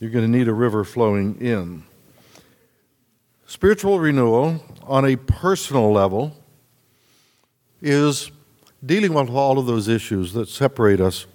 you're 0.00 0.10
going 0.10 0.30
to 0.30 0.38
need 0.38 0.48
a 0.48 0.54
river 0.54 0.84
flowing 0.84 1.40
in. 1.40 1.84
Spiritual 3.46 3.98
renewal 3.98 4.62
on 4.82 5.04
a 5.04 5.16
personal 5.16 5.90
level 5.92 6.36
is 7.80 8.30
dealing 8.84 9.12
with 9.12 9.30
all 9.30 9.58
of 9.58 9.66
those 9.66 9.88
issues 9.88 10.32
that 10.34 10.48
separate 10.48 11.00
us 11.00 11.26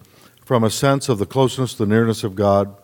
from 0.45 0.63
a 0.63 0.69
sense 0.69 1.09
of 1.09 1.19
the 1.19 1.25
closeness, 1.25 1.73
the 1.73 1.85
nearness 1.85 2.23
of 2.23 2.35
God, 2.35 2.75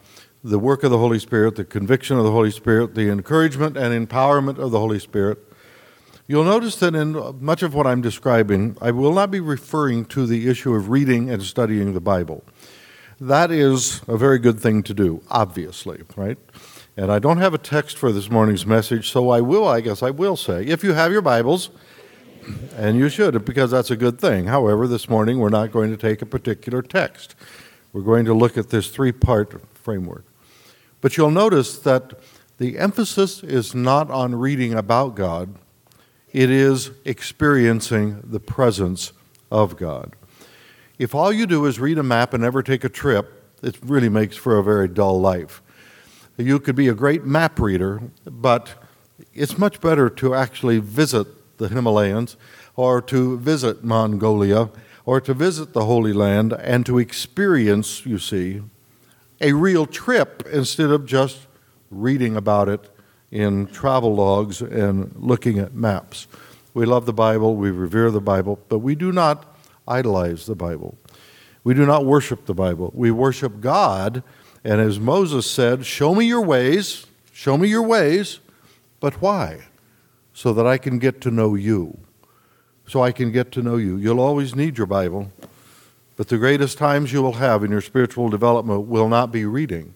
the 0.44 0.60
work 0.60 0.84
of 0.84 0.92
the 0.92 0.98
Holy 0.98 1.20
Spirit, 1.20 1.56
the 1.56 1.66
conviction 1.66 2.18
of 2.18 2.24
the 2.24 2.32
Holy 2.32 2.52
Spirit, 2.52 2.96
the 2.96 3.10
encouragement 3.10 3.78
and 3.78 4.08
empowerment 4.08 4.58
of 4.58 4.72
the 4.72 4.80
Holy 4.80 5.00
Spirit. 5.00 5.38
You'll 6.28 6.44
notice 6.44 6.76
that 6.78 6.94
in 6.94 7.38
much 7.42 7.64
of 7.64 7.74
what 7.74 7.88
I'm 7.88 8.02
describing, 8.02 8.78
I 8.82 8.92
will 8.92 9.14
not 9.14 9.32
be 9.32 9.40
referring 9.40 10.06
to 10.06 10.26
the 10.26 10.48
issue 10.48 10.74
of 10.76 10.90
reading 10.90 11.30
and 11.30 11.42
studying 11.42 11.94
the 11.94 12.02
Bible. 12.02 12.44
That 13.20 13.52
is 13.52 14.02
a 14.08 14.16
very 14.16 14.40
good 14.40 14.60
thing 14.60 14.84
to 14.84 14.94
do, 14.94 15.22
obviously, 15.30 16.04
right? 16.16 16.38
And 16.96 17.12
I 17.12 17.20
don't 17.20 17.40
have 17.40 17.54
a 17.54 17.58
text 17.58 17.98
for 17.98 18.12
this 18.12 18.30
morning's 18.30 18.66
message, 18.66 19.10
so 19.10 19.30
I 19.30 19.42
will, 19.42 19.68
I 19.68 19.82
guess 19.82 20.04
I 20.04 20.12
will 20.12 20.38
say, 20.38 20.64
if 20.66 20.84
you 20.84 20.94
have 20.94 21.12
your 21.12 21.22
Bibles, 21.22 21.70
and 22.76 22.98
you 22.98 23.10
should, 23.10 23.46
because 23.46 23.72
that's 23.72 23.92
a 23.92 23.96
good 23.96 24.20
thing. 24.20 24.46
However, 24.46 24.88
this 24.88 25.10
morning 25.10 25.40
we're 25.40 25.50
not 25.50 25.72
going 25.72 25.92
to 25.92 25.98
take 25.98 26.22
a 26.22 26.26
particular 26.26 26.82
text. 26.82 27.36
We're 27.94 28.02
going 28.02 28.26
to 28.26 28.34
look 28.34 28.58
at 28.58 28.70
this 28.70 28.90
three 28.90 29.12
part 29.12 29.62
framework. 29.76 30.26
But 31.02 31.18
you'll 31.18 31.32
notice 31.32 31.80
that 31.80 32.20
the 32.58 32.78
emphasis 32.78 33.42
is 33.44 33.74
not 33.74 34.12
on 34.12 34.36
reading 34.36 34.74
about 34.74 35.16
God, 35.16 35.56
it 36.32 36.50
is 36.52 36.92
experiencing 37.06 38.22
the 38.24 38.40
presence 38.40 39.14
of 39.52 39.78
God. 39.78 40.16
If 41.00 41.16
all 41.16 41.32
you 41.32 41.48
do 41.48 41.66
is 41.66 41.80
read 41.80 41.98
a 41.98 42.04
map 42.04 42.34
and 42.34 42.44
never 42.44 42.62
take 42.62 42.84
a 42.84 42.90
trip, 42.90 43.44
it 43.64 43.78
really 43.82 44.10
makes 44.10 44.36
for 44.36 44.58
a 44.58 44.64
very 44.64 44.88
dull 44.88 45.20
life. 45.20 45.62
You 46.38 46.60
could 46.60 46.76
be 46.76 46.88
a 46.88 46.94
great 46.94 47.26
map 47.26 47.60
reader, 47.60 48.02
but 48.26 48.76
it's 49.34 49.58
much 49.58 49.82
better 49.82 50.10
to 50.10 50.36
actually 50.36 50.80
visit 50.80 51.28
the 51.60 51.70
Himalayas, 51.70 52.36
or 52.76 53.02
to 53.04 53.38
visit 53.38 53.84
Mongolia, 53.84 54.70
or 55.06 55.22
to 55.22 55.34
visit 55.34 55.74
the 55.74 55.86
Holy 55.86 56.14
Land, 56.14 56.54
and 56.54 56.86
to 56.88 56.98
experience, 56.98 58.06
you 58.06 58.18
see, 58.18 58.64
a 59.40 59.54
real 59.54 59.86
trip 59.86 60.48
instead 60.52 60.90
of 60.90 61.06
just 61.06 61.48
reading 61.92 62.36
about 62.36 62.68
it 62.68 62.90
in 63.32 63.68
travel 63.68 64.16
logs 64.16 64.62
and 64.62 65.14
looking 65.16 65.60
at 65.60 65.74
maps. 65.74 66.28
We 66.74 66.86
love 66.86 67.06
the 67.06 67.14
Bible, 67.14 67.56
we 67.56 67.72
revere 67.72 68.12
the 68.12 68.22
Bible, 68.22 68.60
but 68.70 68.80
we 68.80 68.96
do 68.96 69.12
not 69.12 69.58
idolize 69.88 70.46
the 70.46 70.56
Bible. 70.56 70.98
We 71.64 71.74
do 71.74 71.86
not 71.86 72.06
worship 72.06 72.46
the 72.46 72.54
Bible. 72.54 72.92
We 72.96 73.12
worship 73.12 73.60
God, 73.60 74.24
and 74.64 74.80
as 74.80 75.00
Moses 75.00 75.50
said, 75.50 75.86
Show 75.86 76.16
me 76.16 76.26
your 76.26 76.42
ways, 76.42 77.06
show 77.32 77.58
me 77.58 77.68
your 77.68 77.84
ways, 77.84 78.40
but 79.00 79.22
why? 79.22 79.66
So 80.40 80.54
that 80.54 80.66
I 80.66 80.78
can 80.78 81.00
get 81.00 81.20
to 81.20 81.32
know 81.32 81.54
you. 81.54 81.98
So 82.88 83.04
I 83.04 83.12
can 83.12 83.30
get 83.30 83.52
to 83.52 83.62
know 83.62 83.76
you. 83.76 83.98
You'll 83.98 84.22
always 84.22 84.56
need 84.56 84.78
your 84.78 84.88
Bible, 84.88 85.34
but 86.16 86.30
the 86.30 86.38
greatest 86.38 86.78
times 86.78 87.12
you 87.12 87.22
will 87.22 87.34
have 87.34 87.62
in 87.62 87.72
your 87.72 87.82
spiritual 87.82 88.30
development 88.30 88.88
will 88.88 89.10
not 89.10 89.34
be 89.34 89.44
reading, 89.44 89.96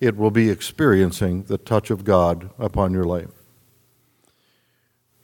it 0.00 0.16
will 0.16 0.30
be 0.30 0.48
experiencing 0.48 1.42
the 1.48 1.58
touch 1.58 1.90
of 1.90 2.04
God 2.04 2.50
upon 2.56 2.92
your 2.92 3.02
life. 3.02 3.30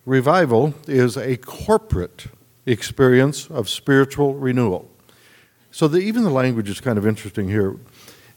Revival 0.05 0.75
is 0.89 1.17
a 1.17 1.37
corporate 1.37 2.27
experience 2.67 3.49
of 3.51 3.69
spiritual 3.69 4.35
renewal. 4.35 4.91
So 5.71 5.87
the, 5.87 5.99
even 5.99 6.25
the 6.25 6.31
language 6.31 6.69
is 6.69 6.81
kind 6.81 6.99
of 6.99 7.07
interesting 7.07 7.49
here. 7.49 7.77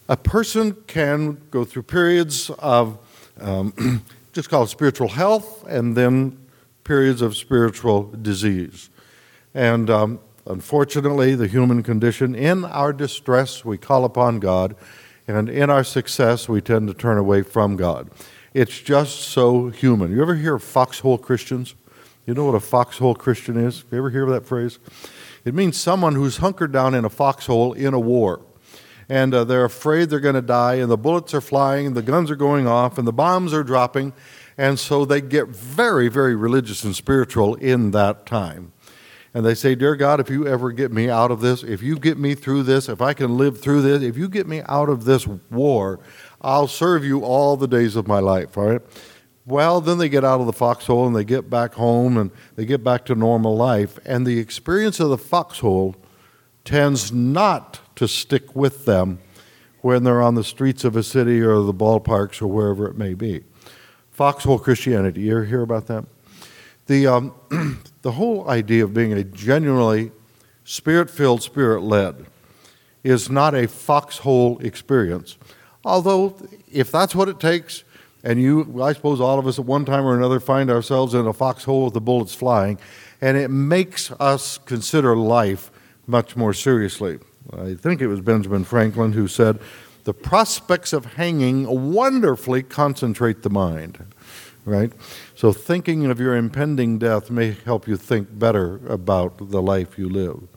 A 0.07 0.17
person 0.17 0.73
can 0.85 1.41
go 1.49 1.65
through 1.65 1.83
periods 1.83 2.51
of 2.59 2.99
um, 3.41 4.03
just 4.33 4.49
call 4.49 4.63
it 4.63 4.67
spiritual 4.67 5.09
health, 5.09 5.63
and 5.67 5.95
then 5.95 6.37
periods 6.83 7.21
of 7.21 7.37
spiritual 7.37 8.11
disease. 8.21 8.89
And 9.53 9.89
um, 9.89 10.19
unfortunately, 10.47 11.35
the 11.35 11.47
human 11.47 11.83
condition, 11.83 12.33
in 12.35 12.65
our 12.65 12.91
distress, 12.91 13.63
we 13.63 13.77
call 13.77 14.03
upon 14.03 14.39
God, 14.39 14.75
and 15.27 15.47
in 15.47 15.69
our 15.69 15.83
success, 15.83 16.49
we 16.49 16.61
tend 16.61 16.87
to 16.87 16.93
turn 16.93 17.17
away 17.17 17.43
from 17.43 17.77
God. 17.77 18.09
It's 18.53 18.79
just 18.81 19.21
so 19.21 19.69
human. 19.69 20.11
You 20.11 20.21
ever 20.21 20.35
hear 20.35 20.55
of 20.55 20.63
foxhole 20.63 21.19
Christians? 21.19 21.75
You 22.25 22.33
know 22.33 22.45
what 22.45 22.55
a 22.55 22.59
foxhole 22.59 23.15
Christian 23.15 23.57
is? 23.57 23.83
You 23.91 23.99
ever 23.99 24.09
hear 24.09 24.25
that 24.27 24.45
phrase? 24.45 24.79
It 25.45 25.53
means 25.53 25.77
someone 25.77 26.15
who's 26.15 26.37
hunkered 26.37 26.71
down 26.71 26.95
in 26.95 27.05
a 27.05 27.09
foxhole 27.09 27.73
in 27.73 27.93
a 27.93 27.99
war 27.99 28.41
and 29.13 29.31
uh, 29.31 29.43
they're 29.43 29.63
afraid 29.63 30.09
they're 30.09 30.19
going 30.19 30.33
to 30.33 30.41
die, 30.41 30.75
and 30.75 30.89
the 30.89 30.97
bullets 30.97 31.35
are 31.35 31.41
flying, 31.41 31.85
and 31.85 31.95
the 31.95 32.01
guns 32.01 32.31
are 32.31 32.35
going 32.35 32.65
off, 32.65 32.97
and 32.97 33.07
the 33.07 33.13
bombs 33.13 33.53
are 33.53 33.63
dropping, 33.63 34.11
and 34.57 34.79
so 34.79 35.05
they 35.05 35.21
get 35.21 35.49
very, 35.49 36.07
very 36.07 36.35
religious 36.35 36.83
and 36.83 36.95
spiritual 36.95 37.53
in 37.55 37.91
that 37.91 38.25
time. 38.25 38.73
And 39.31 39.45
they 39.45 39.53
say, 39.53 39.75
Dear 39.75 39.95
God, 39.95 40.19
if 40.19 40.31
you 40.31 40.47
ever 40.47 40.71
get 40.71 40.91
me 40.91 41.11
out 41.11 41.29
of 41.29 41.41
this, 41.41 41.61
if 41.61 41.83
you 41.83 41.99
get 41.99 42.17
me 42.17 42.33
through 42.33 42.63
this, 42.63 42.89
if 42.89 43.03
I 43.03 43.13
can 43.13 43.37
live 43.37 43.61
through 43.61 43.83
this, 43.83 44.01
if 44.01 44.17
you 44.17 44.27
get 44.27 44.47
me 44.47 44.63
out 44.65 44.89
of 44.89 45.05
this 45.05 45.27
war, 45.27 45.99
I'll 46.41 46.67
serve 46.67 47.05
you 47.05 47.23
all 47.23 47.55
the 47.55 47.67
days 47.67 47.95
of 47.95 48.07
my 48.07 48.19
life, 48.19 48.57
all 48.57 48.65
right? 48.65 48.81
Well, 49.45 49.79
then 49.79 49.99
they 49.99 50.09
get 50.09 50.25
out 50.25 50.39
of 50.39 50.47
the 50.47 50.53
foxhole 50.53 51.05
and 51.05 51.15
they 51.15 51.23
get 51.23 51.51
back 51.51 51.75
home 51.75 52.17
and 52.17 52.31
they 52.55 52.65
get 52.65 52.83
back 52.83 53.05
to 53.05 53.15
normal 53.15 53.55
life. 53.55 53.99
And 54.05 54.25
the 54.25 54.39
experience 54.39 54.99
of 54.99 55.09
the 55.09 55.19
foxhole 55.19 55.97
tends 56.63 57.11
not 57.11 57.79
to 57.95 58.07
stick 58.07 58.55
with 58.55 58.85
them 58.85 59.19
when 59.81 60.03
they're 60.03 60.21
on 60.21 60.35
the 60.35 60.43
streets 60.43 60.83
of 60.83 60.95
a 60.95 61.03
city 61.03 61.41
or 61.41 61.61
the 61.61 61.73
ballparks 61.73 62.41
or 62.41 62.47
wherever 62.47 62.87
it 62.87 62.97
may 62.97 63.13
be. 63.13 63.43
Foxhole 64.11 64.59
Christianity, 64.59 65.21
you 65.21 65.31
ever 65.31 65.45
hear 65.45 65.61
about 65.61 65.87
that? 65.87 66.05
The, 66.87 67.07
um, 67.07 67.33
the 68.01 68.13
whole 68.13 68.49
idea 68.49 68.83
of 68.83 68.93
being 68.93 69.13
a 69.13 69.23
genuinely 69.23 70.11
spirit 70.63 71.09
filled, 71.09 71.41
spirit 71.43 71.81
led 71.81 72.25
is 73.03 73.29
not 73.29 73.53
a 73.53 73.67
foxhole 73.67 74.59
experience. 74.59 75.37
Although, 75.83 76.35
if 76.71 76.91
that's 76.91 77.13
what 77.13 77.27
it 77.27 77.39
takes, 77.39 77.83
and 78.23 78.41
you, 78.41 78.81
I 78.81 78.93
suppose 78.93 79.19
all 79.19 79.37
of 79.37 79.47
us 79.47 79.59
at 79.59 79.65
one 79.65 79.83
time 79.83 80.05
or 80.05 80.15
another 80.15 80.39
find 80.39 80.69
ourselves 80.69 81.13
in 81.13 81.27
a 81.27 81.33
foxhole 81.33 81.85
with 81.85 81.93
the 81.93 82.01
bullets 82.01 82.33
flying, 82.33 82.79
and 83.19 83.35
it 83.35 83.49
makes 83.49 84.11
us 84.11 84.57
consider 84.57 85.17
life 85.17 85.71
much 86.07 86.35
more 86.35 86.53
seriously. 86.53 87.19
I 87.51 87.75
think 87.75 88.01
it 88.01 88.07
was 88.07 88.21
Benjamin 88.21 88.63
Franklin 88.63 89.13
who 89.13 89.27
said, 89.27 89.59
The 90.03 90.13
prospects 90.13 90.93
of 90.93 91.13
hanging 91.15 91.93
wonderfully 91.93 92.63
concentrate 92.63 93.43
the 93.43 93.49
mind. 93.49 94.05
right? 94.65 94.91
So 95.35 95.51
thinking 95.51 96.05
of 96.05 96.19
your 96.19 96.35
impending 96.35 96.97
death 96.99 97.29
may 97.29 97.51
help 97.65 97.87
you 97.87 97.97
think 97.97 98.37
better 98.37 98.79
about 98.87 99.49
the 99.49 99.61
life 99.61 99.97
you 99.97 100.09
live. 100.09 100.47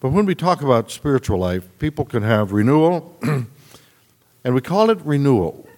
But 0.00 0.10
when 0.10 0.26
we 0.26 0.34
talk 0.34 0.62
about 0.62 0.90
spiritual 0.92 1.38
life, 1.38 1.68
people 1.80 2.04
can 2.04 2.22
have 2.22 2.52
renewal, 2.52 3.16
and 4.44 4.54
we 4.54 4.60
call 4.60 4.90
it 4.90 5.00
renewal. 5.04 5.68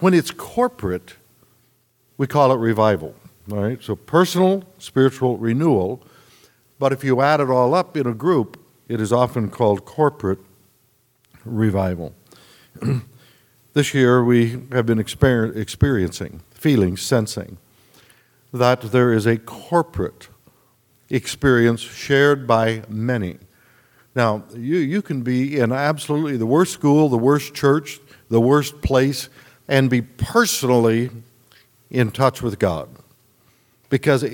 When 0.00 0.14
it's 0.14 0.32
corporate, 0.32 1.14
we 2.16 2.26
call 2.26 2.52
it 2.52 2.56
revival. 2.56 3.14
All 3.52 3.58
right? 3.58 3.80
So 3.80 3.94
personal 3.94 4.64
spiritual 4.78 5.38
renewal. 5.38 6.02
But 6.80 6.94
if 6.94 7.04
you 7.04 7.20
add 7.20 7.40
it 7.40 7.50
all 7.50 7.74
up 7.74 7.94
in 7.94 8.06
a 8.06 8.14
group, 8.14 8.58
it 8.88 9.02
is 9.02 9.12
often 9.12 9.50
called 9.50 9.84
corporate 9.84 10.38
revival. 11.44 12.14
this 13.74 13.92
year 13.92 14.24
we 14.24 14.62
have 14.72 14.86
been 14.86 14.96
exper- 14.96 15.54
experiencing, 15.54 16.40
feeling, 16.50 16.96
sensing 16.96 17.58
that 18.50 18.80
there 18.80 19.12
is 19.12 19.26
a 19.26 19.36
corporate 19.36 20.28
experience 21.10 21.82
shared 21.82 22.46
by 22.46 22.82
many. 22.88 23.36
Now, 24.14 24.44
you, 24.54 24.78
you 24.78 25.02
can 25.02 25.20
be 25.20 25.58
in 25.58 25.72
absolutely 25.72 26.38
the 26.38 26.46
worst 26.46 26.72
school, 26.72 27.10
the 27.10 27.18
worst 27.18 27.52
church, 27.52 28.00
the 28.30 28.40
worst 28.40 28.80
place, 28.80 29.28
and 29.68 29.90
be 29.90 30.00
personally 30.00 31.10
in 31.90 32.10
touch 32.10 32.40
with 32.40 32.58
God. 32.58 32.88
Because 33.90 34.24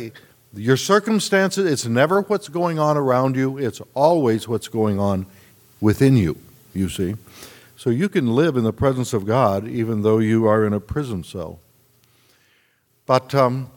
your 0.57 0.77
circumstances, 0.77 1.71
it's 1.71 1.87
never 1.87 2.23
what's 2.23 2.49
going 2.49 2.79
on 2.79 2.97
around 2.97 3.37
you, 3.37 3.59
it's 3.59 3.81
always 3.95 4.49
what's 4.49 4.69
going 4.69 4.99
on 4.99 5.27
within 5.81 6.17
you, 6.17 6.37
you 6.75 6.89
see. 6.89 7.15
So 7.77 7.91
you 7.91 8.09
can 8.09 8.35
live 8.35 8.57
in 8.57 8.65
the 8.65 8.73
presence 8.73 9.13
of 9.13 9.27
God 9.27 9.69
even 9.69 10.03
though 10.03 10.19
you 10.19 10.47
are 10.47 10.65
in 10.65 10.73
a 10.73 10.81
prison 10.81 11.23
cell. 11.23 11.61
But 13.05 13.35
um, 13.35 13.71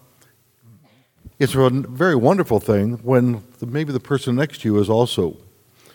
it's 1.38 1.54
a 1.54 1.70
very 1.70 2.16
wonderful 2.16 2.60
thing 2.60 2.94
when 3.04 3.44
the, 3.60 3.66
maybe 3.66 3.94
the 3.94 4.00
person 4.00 4.36
next 4.36 4.62
to 4.62 4.70
you 4.70 4.80
is 4.80 4.90
also, 4.90 5.38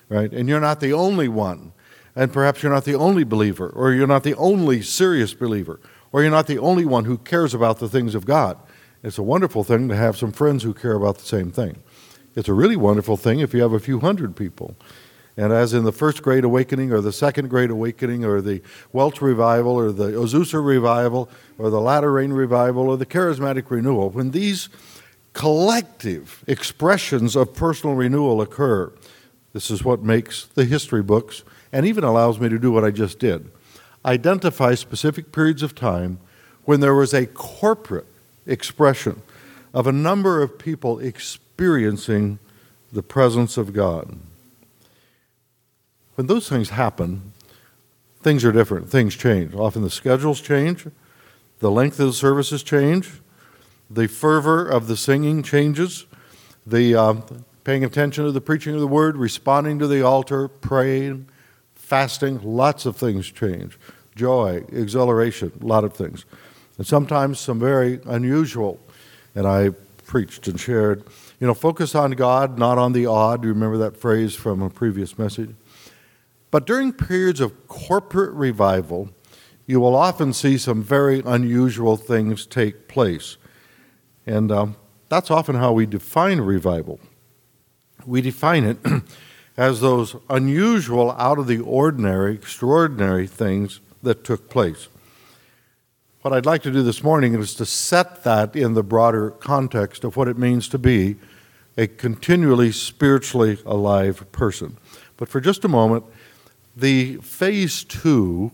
right? 0.08 0.30
And 0.32 0.48
you're 0.48 0.60
not 0.60 0.80
the 0.80 0.92
only 0.92 1.28
one. 1.28 1.72
And 2.16 2.32
perhaps 2.32 2.62
you're 2.62 2.72
not 2.72 2.84
the 2.84 2.94
only 2.94 3.24
believer, 3.24 3.68
or 3.68 3.92
you're 3.92 4.06
not 4.06 4.22
the 4.22 4.36
only 4.36 4.82
serious 4.82 5.34
believer, 5.34 5.80
or 6.12 6.22
you're 6.22 6.30
not 6.30 6.46
the 6.46 6.58
only 6.58 6.84
one 6.84 7.06
who 7.06 7.18
cares 7.18 7.54
about 7.54 7.80
the 7.80 7.88
things 7.88 8.14
of 8.14 8.24
God. 8.24 8.56
It's 9.04 9.18
a 9.18 9.22
wonderful 9.22 9.64
thing 9.64 9.90
to 9.90 9.96
have 9.96 10.16
some 10.16 10.32
friends 10.32 10.62
who 10.62 10.72
care 10.72 10.94
about 10.94 11.18
the 11.18 11.26
same 11.26 11.50
thing. 11.50 11.76
It's 12.34 12.48
a 12.48 12.54
really 12.54 12.74
wonderful 12.74 13.18
thing 13.18 13.40
if 13.40 13.52
you 13.52 13.60
have 13.60 13.74
a 13.74 13.78
few 13.78 14.00
hundred 14.00 14.34
people. 14.34 14.76
And 15.36 15.52
as 15.52 15.74
in 15.74 15.84
the 15.84 15.92
first 15.92 16.22
Great 16.22 16.42
Awakening, 16.42 16.90
or 16.90 17.02
the 17.02 17.12
second 17.12 17.50
Great 17.50 17.70
Awakening, 17.70 18.24
or 18.24 18.40
the 18.40 18.62
Welsh 18.94 19.20
Revival, 19.20 19.72
or 19.72 19.92
the 19.92 20.12
Azusa 20.12 20.64
Revival, 20.64 21.28
or 21.58 21.68
the 21.68 21.82
Latter 21.82 22.12
Rain 22.12 22.32
Revival, 22.32 22.88
or 22.88 22.96
the 22.96 23.04
Charismatic 23.04 23.68
Renewal, 23.68 24.08
when 24.08 24.30
these 24.30 24.70
collective 25.34 26.42
expressions 26.46 27.36
of 27.36 27.54
personal 27.54 27.94
renewal 27.94 28.40
occur, 28.40 28.90
this 29.52 29.70
is 29.70 29.84
what 29.84 30.02
makes 30.02 30.46
the 30.46 30.64
history 30.64 31.02
books 31.02 31.44
and 31.72 31.84
even 31.84 32.04
allows 32.04 32.40
me 32.40 32.48
to 32.48 32.58
do 32.58 32.72
what 32.72 32.84
I 32.84 32.90
just 32.90 33.18
did 33.18 33.50
identify 34.06 34.74
specific 34.74 35.32
periods 35.32 35.62
of 35.62 35.74
time 35.74 36.20
when 36.64 36.80
there 36.80 36.94
was 36.94 37.14
a 37.14 37.24
corporate 37.26 38.06
expression 38.46 39.22
of 39.72 39.86
a 39.86 39.92
number 39.92 40.42
of 40.42 40.58
people 40.58 40.98
experiencing 40.98 42.38
the 42.92 43.02
presence 43.02 43.56
of 43.56 43.72
God. 43.72 44.16
When 46.14 46.28
those 46.28 46.48
things 46.48 46.70
happen, 46.70 47.32
things 48.22 48.44
are 48.44 48.52
different. 48.52 48.88
Things 48.88 49.16
change. 49.16 49.54
Often 49.54 49.82
the 49.82 49.90
schedules 49.90 50.40
change, 50.40 50.86
the 51.58 51.70
length 51.70 51.98
of 51.98 52.06
the 52.06 52.12
services 52.12 52.62
change, 52.62 53.20
the 53.90 54.08
fervor 54.08 54.66
of 54.66 54.86
the 54.86 54.96
singing 54.96 55.42
changes, 55.42 56.06
the 56.66 56.94
uh, 56.94 57.14
paying 57.64 57.84
attention 57.84 58.24
to 58.24 58.32
the 58.32 58.40
preaching 58.40 58.74
of 58.74 58.80
the 58.80 58.86
word, 58.86 59.16
responding 59.16 59.78
to 59.78 59.86
the 59.86 60.02
altar, 60.02 60.48
praying, 60.48 61.28
fasting, 61.74 62.40
lots 62.42 62.86
of 62.86 62.96
things 62.96 63.30
change. 63.30 63.78
Joy, 64.14 64.64
exhilaration, 64.70 65.52
a 65.60 65.66
lot 65.66 65.84
of 65.84 65.94
things. 65.94 66.24
And 66.78 66.86
sometimes 66.86 67.38
some 67.38 67.58
very 67.58 68.00
unusual. 68.06 68.80
And 69.34 69.46
I 69.46 69.70
preached 70.04 70.48
and 70.48 70.58
shared, 70.58 71.04
you 71.40 71.46
know, 71.46 71.54
focus 71.54 71.94
on 71.94 72.12
God, 72.12 72.58
not 72.58 72.78
on 72.78 72.92
the 72.92 73.06
odd. 73.06 73.44
You 73.44 73.50
remember 73.50 73.78
that 73.78 73.96
phrase 73.96 74.34
from 74.34 74.62
a 74.62 74.70
previous 74.70 75.18
message? 75.18 75.54
But 76.50 76.66
during 76.66 76.92
periods 76.92 77.40
of 77.40 77.66
corporate 77.68 78.32
revival, 78.32 79.10
you 79.66 79.80
will 79.80 79.96
often 79.96 80.32
see 80.32 80.58
some 80.58 80.82
very 80.82 81.22
unusual 81.24 81.96
things 81.96 82.46
take 82.46 82.86
place. 82.86 83.36
And 84.26 84.52
um, 84.52 84.76
that's 85.08 85.30
often 85.30 85.56
how 85.56 85.72
we 85.72 85.86
define 85.86 86.40
revival. 86.40 87.00
We 88.06 88.20
define 88.20 88.64
it 88.64 88.78
as 89.56 89.80
those 89.80 90.16
unusual, 90.28 91.12
out 91.12 91.38
of 91.38 91.46
the 91.46 91.60
ordinary, 91.60 92.34
extraordinary 92.34 93.26
things 93.26 93.80
that 94.02 94.24
took 94.24 94.50
place. 94.50 94.88
What 96.24 96.32
I'd 96.32 96.46
like 96.46 96.62
to 96.62 96.70
do 96.70 96.82
this 96.82 97.02
morning 97.02 97.34
is 97.34 97.54
to 97.56 97.66
set 97.66 98.24
that 98.24 98.56
in 98.56 98.72
the 98.72 98.82
broader 98.82 99.28
context 99.28 100.04
of 100.04 100.16
what 100.16 100.26
it 100.26 100.38
means 100.38 100.70
to 100.70 100.78
be 100.78 101.16
a 101.76 101.86
continually 101.86 102.72
spiritually 102.72 103.58
alive 103.66 104.24
person. 104.32 104.78
But 105.18 105.28
for 105.28 105.38
just 105.38 105.66
a 105.66 105.68
moment, 105.68 106.06
the 106.74 107.16
phase 107.16 107.84
two, 107.84 108.52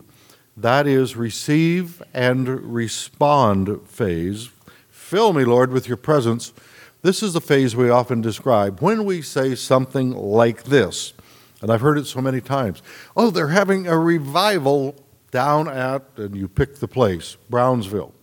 that 0.57 0.85
is 0.85 1.15
receive 1.15 2.03
and 2.13 2.73
respond 2.73 3.87
phase, 3.87 4.49
fill 4.89 5.31
me, 5.31 5.45
Lord, 5.45 5.71
with 5.71 5.87
your 5.87 5.95
presence. 5.95 6.51
This 7.03 7.23
is 7.23 7.31
the 7.31 7.39
phase 7.39 7.73
we 7.73 7.89
often 7.89 8.19
describe 8.19 8.81
when 8.81 9.05
we 9.05 9.21
say 9.21 9.55
something 9.55 10.11
like 10.11 10.63
this, 10.63 11.13
and 11.61 11.71
I've 11.71 11.79
heard 11.79 11.97
it 11.97 12.05
so 12.05 12.19
many 12.19 12.41
times. 12.41 12.81
Oh, 13.15 13.29
they're 13.29 13.47
having 13.47 13.87
a 13.87 13.97
revival 13.97 14.93
down 15.31 15.67
at, 15.67 16.03
and 16.17 16.35
you 16.35 16.47
pick 16.47 16.75
the 16.75 16.87
place, 16.87 17.37
Brownsville. 17.49 18.13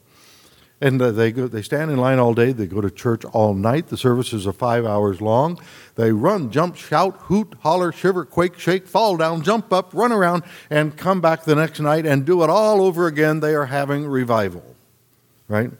And 0.80 1.02
uh, 1.02 1.10
they, 1.10 1.32
go, 1.32 1.48
they 1.48 1.62
stand 1.62 1.90
in 1.90 1.96
line 1.96 2.20
all 2.20 2.34
day. 2.34 2.52
They 2.52 2.66
go 2.66 2.80
to 2.80 2.90
church 2.90 3.24
all 3.24 3.52
night. 3.52 3.88
The 3.88 3.96
services 3.96 4.46
are 4.46 4.52
five 4.52 4.86
hours 4.86 5.20
long. 5.20 5.60
They 5.96 6.12
run, 6.12 6.52
jump, 6.52 6.76
shout, 6.76 7.16
hoot, 7.22 7.54
holler, 7.62 7.90
shiver, 7.90 8.24
quake, 8.24 8.58
shake, 8.58 8.86
fall 8.86 9.16
down, 9.16 9.42
jump 9.42 9.72
up, 9.72 9.92
run 9.92 10.12
around, 10.12 10.44
and 10.70 10.96
come 10.96 11.20
back 11.20 11.44
the 11.44 11.56
next 11.56 11.80
night 11.80 12.06
and 12.06 12.24
do 12.24 12.44
it 12.44 12.50
all 12.50 12.80
over 12.80 13.08
again. 13.08 13.40
They 13.40 13.54
are 13.54 13.66
having 13.66 14.06
revival, 14.06 14.76
right? 15.48 15.72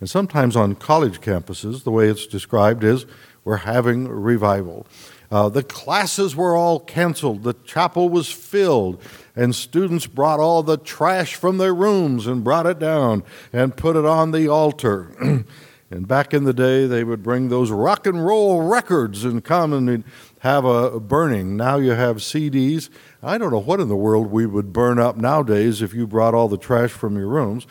And 0.00 0.10
sometimes 0.10 0.54
on 0.54 0.74
college 0.74 1.22
campuses, 1.22 1.84
the 1.84 1.90
way 1.90 2.08
it's 2.08 2.26
described 2.26 2.84
is 2.84 3.06
we're 3.42 3.58
having 3.58 4.06
revival. 4.06 4.86
Uh, 5.30 5.48
the 5.48 5.62
classes 5.62 6.36
were 6.36 6.54
all 6.54 6.78
canceled, 6.78 7.42
the 7.42 7.54
chapel 7.64 8.08
was 8.08 8.30
filled, 8.30 9.02
and 9.36 9.54
students 9.54 10.06
brought 10.06 10.40
all 10.40 10.62
the 10.62 10.78
trash 10.78 11.34
from 11.34 11.58
their 11.58 11.74
rooms 11.74 12.26
and 12.26 12.42
brought 12.42 12.66
it 12.66 12.78
down 12.78 13.22
and 13.52 13.76
put 13.76 13.94
it 13.94 14.06
on 14.06 14.32
the 14.32 14.48
altar. 14.48 15.12
and 15.90 16.08
back 16.08 16.32
in 16.32 16.44
the 16.44 16.54
day, 16.54 16.86
they 16.86 17.04
would 17.04 17.22
bring 17.22 17.50
those 17.50 17.70
rock 17.70 18.06
and 18.06 18.24
roll 18.24 18.62
records 18.62 19.24
and 19.24 19.44
come 19.44 19.74
and 19.74 20.02
have 20.40 20.64
a 20.64 20.98
burning. 20.98 21.56
Now 21.56 21.76
you 21.76 21.90
have 21.90 22.16
CDs. 22.16 22.88
I 23.22 23.36
don't 23.36 23.52
know 23.52 23.60
what 23.60 23.78
in 23.78 23.88
the 23.88 23.96
world 23.96 24.30
we 24.30 24.46
would 24.46 24.72
burn 24.72 24.98
up 24.98 25.16
nowadays 25.18 25.82
if 25.82 25.92
you 25.92 26.06
brought 26.06 26.34
all 26.34 26.48
the 26.48 26.58
trash 26.58 26.90
from 26.90 27.16
your 27.16 27.28
rooms 27.28 27.66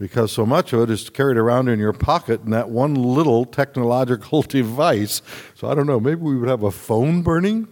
because 0.00 0.32
so 0.32 0.46
much 0.46 0.72
of 0.72 0.80
it 0.80 0.90
is 0.90 1.10
carried 1.10 1.36
around 1.36 1.68
in 1.68 1.78
your 1.78 1.92
pocket 1.92 2.42
in 2.42 2.50
that 2.50 2.70
one 2.70 2.94
little 2.94 3.44
technological 3.44 4.40
device. 4.48 5.20
So 5.54 5.68
I 5.68 5.74
don't 5.74 5.86
know, 5.86 6.00
maybe 6.00 6.22
we 6.22 6.36
would 6.38 6.48
have 6.48 6.62
a 6.62 6.70
phone 6.70 7.22
burning? 7.22 7.68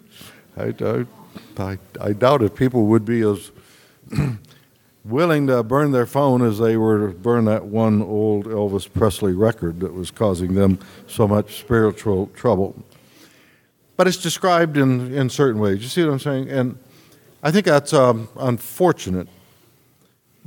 I, 0.57 0.75
I, 0.81 1.07
I 1.59 1.79
I 2.01 2.13
doubt 2.13 2.43
if 2.43 2.55
people 2.55 2.87
would 2.87 3.05
be 3.05 3.23
as 3.23 3.51
willing 5.05 5.47
to 5.47 5.63
burn 5.63 5.93
their 5.93 6.07
phone 6.07 6.43
as 6.43 6.59
they 6.59 6.77
were 6.77 7.09
to 7.09 7.15
burn 7.15 7.47
that 7.47 7.67
one 7.67 8.03
old 8.03 8.47
Elvis 8.47 8.93
Presley 8.93 9.33
record 9.33 9.81
that 9.81 9.93
was 9.95 10.11
causing 10.11 10.55
them 10.55 10.79
so 11.07 11.27
much 11.27 11.59
spiritual 11.59 12.27
trouble. 12.29 12.83
But 13.97 14.07
it's 14.07 14.19
described 14.19 14.77
in, 14.77 15.13
in 15.13 15.31
certain 15.31 15.61
ways. 15.61 15.83
You 15.83 15.89
see 15.89 16.05
what 16.05 16.13
I'm 16.13 16.19
saying? 16.19 16.51
And 16.51 16.79
I 17.43 17.51
think 17.51 17.67
that's 17.67 17.93
um, 17.93 18.29
unfortunate 18.39 19.29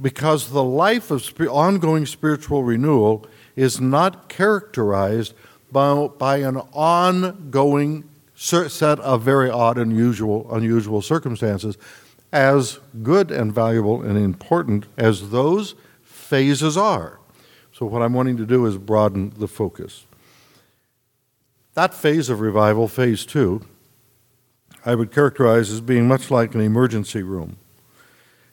because 0.02 0.52
the 0.52 0.64
life 0.64 1.12
of 1.12 1.30
ongoing 1.50 2.06
spiritual 2.06 2.64
renewal 2.64 3.26
is 3.56 3.82
not 3.82 4.30
characterized 4.30 5.34
by, 5.72 6.08
by 6.08 6.38
an 6.38 6.58
ongoing 6.74 8.10
set 8.42 9.00
of 9.00 9.22
very 9.22 9.50
odd, 9.50 9.78
unusual, 9.78 10.52
unusual 10.54 11.02
circumstances, 11.02 11.78
as 12.34 12.80
good 13.04 13.30
and 13.30 13.54
valuable 13.54 14.02
and 14.02 14.18
important 14.18 14.86
as 14.98 15.30
those 15.30 15.76
phases 16.04 16.76
are. 16.76 17.20
So, 17.72 17.86
what 17.86 18.02
I'm 18.02 18.14
wanting 18.14 18.38
to 18.38 18.46
do 18.46 18.66
is 18.66 18.78
broaden 18.78 19.34
the 19.38 19.48
focus. 19.48 20.06
That 21.74 21.94
phase 21.94 22.30
of 22.30 22.42
revival, 22.42 22.88
phase 22.88 23.26
two, 23.26 23.62
I 24.86 24.96
would 24.96 25.12
characterize 25.12 25.70
as 25.70 25.80
being 25.80 26.08
much 26.08 26.32
like 26.32 26.56
an 26.56 26.62
emergency 26.62 27.22
room. 27.22 27.58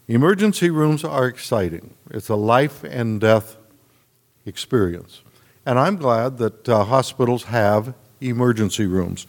Emergency 0.07 0.71
rooms 0.71 1.03
are 1.03 1.27
exciting. 1.27 1.95
It's 2.11 2.29
a 2.29 2.37
life 2.37 2.85
and 2.85 3.21
death 3.21 3.57
experience. 4.45 5.23
And 5.65 5.79
I'm 5.79 5.97
glad 5.97 6.39
that 6.39 6.69
uh, 6.69 6.85
hospitals 6.85 7.45
have 7.45 7.95
emergency 8.21 8.87
rooms. 8.87 9.27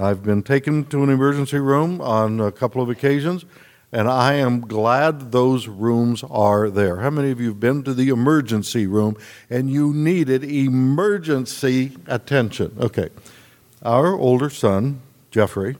I've 0.00 0.22
been 0.22 0.42
taken 0.42 0.86
to 0.86 1.02
an 1.02 1.10
emergency 1.10 1.58
room 1.58 2.00
on 2.00 2.40
a 2.40 2.50
couple 2.50 2.80
of 2.80 2.88
occasions, 2.88 3.44
and 3.92 4.08
I 4.08 4.32
am 4.34 4.62
glad 4.62 5.30
those 5.30 5.68
rooms 5.68 6.24
are 6.30 6.70
there. 6.70 6.96
How 6.96 7.10
many 7.10 7.30
of 7.30 7.38
you 7.38 7.48
have 7.48 7.60
been 7.60 7.82
to 7.82 7.92
the 7.92 8.08
emergency 8.08 8.86
room 8.86 9.18
and 9.50 9.70
you 9.70 9.92
needed 9.92 10.42
emergency 10.42 11.98
attention? 12.06 12.74
Okay. 12.80 13.10
Our 13.82 14.14
older 14.14 14.48
son, 14.48 15.02
Jeffrey, 15.30 15.76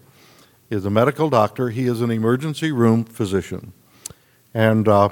is 0.68 0.85
a 0.85 0.90
medical 0.90 1.30
doctor. 1.30 1.70
He 1.70 1.87
is 1.87 2.02
an 2.02 2.11
emergency 2.11 2.72
room 2.72 3.04
physician. 3.04 3.72
And 4.52 4.87
uh, 4.87 5.09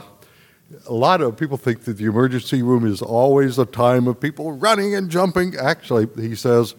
a 0.86 0.92
lot 0.92 1.22
of 1.22 1.38
people 1.38 1.56
think 1.56 1.84
that 1.84 1.96
the 1.96 2.04
emergency 2.04 2.60
room 2.60 2.86
is 2.86 3.00
always 3.00 3.58
a 3.58 3.64
time 3.64 4.06
of 4.06 4.20
people 4.20 4.52
running 4.52 4.94
and 4.94 5.10
jumping. 5.10 5.56
Actually, 5.56 6.08
he 6.16 6.34
says 6.34 6.74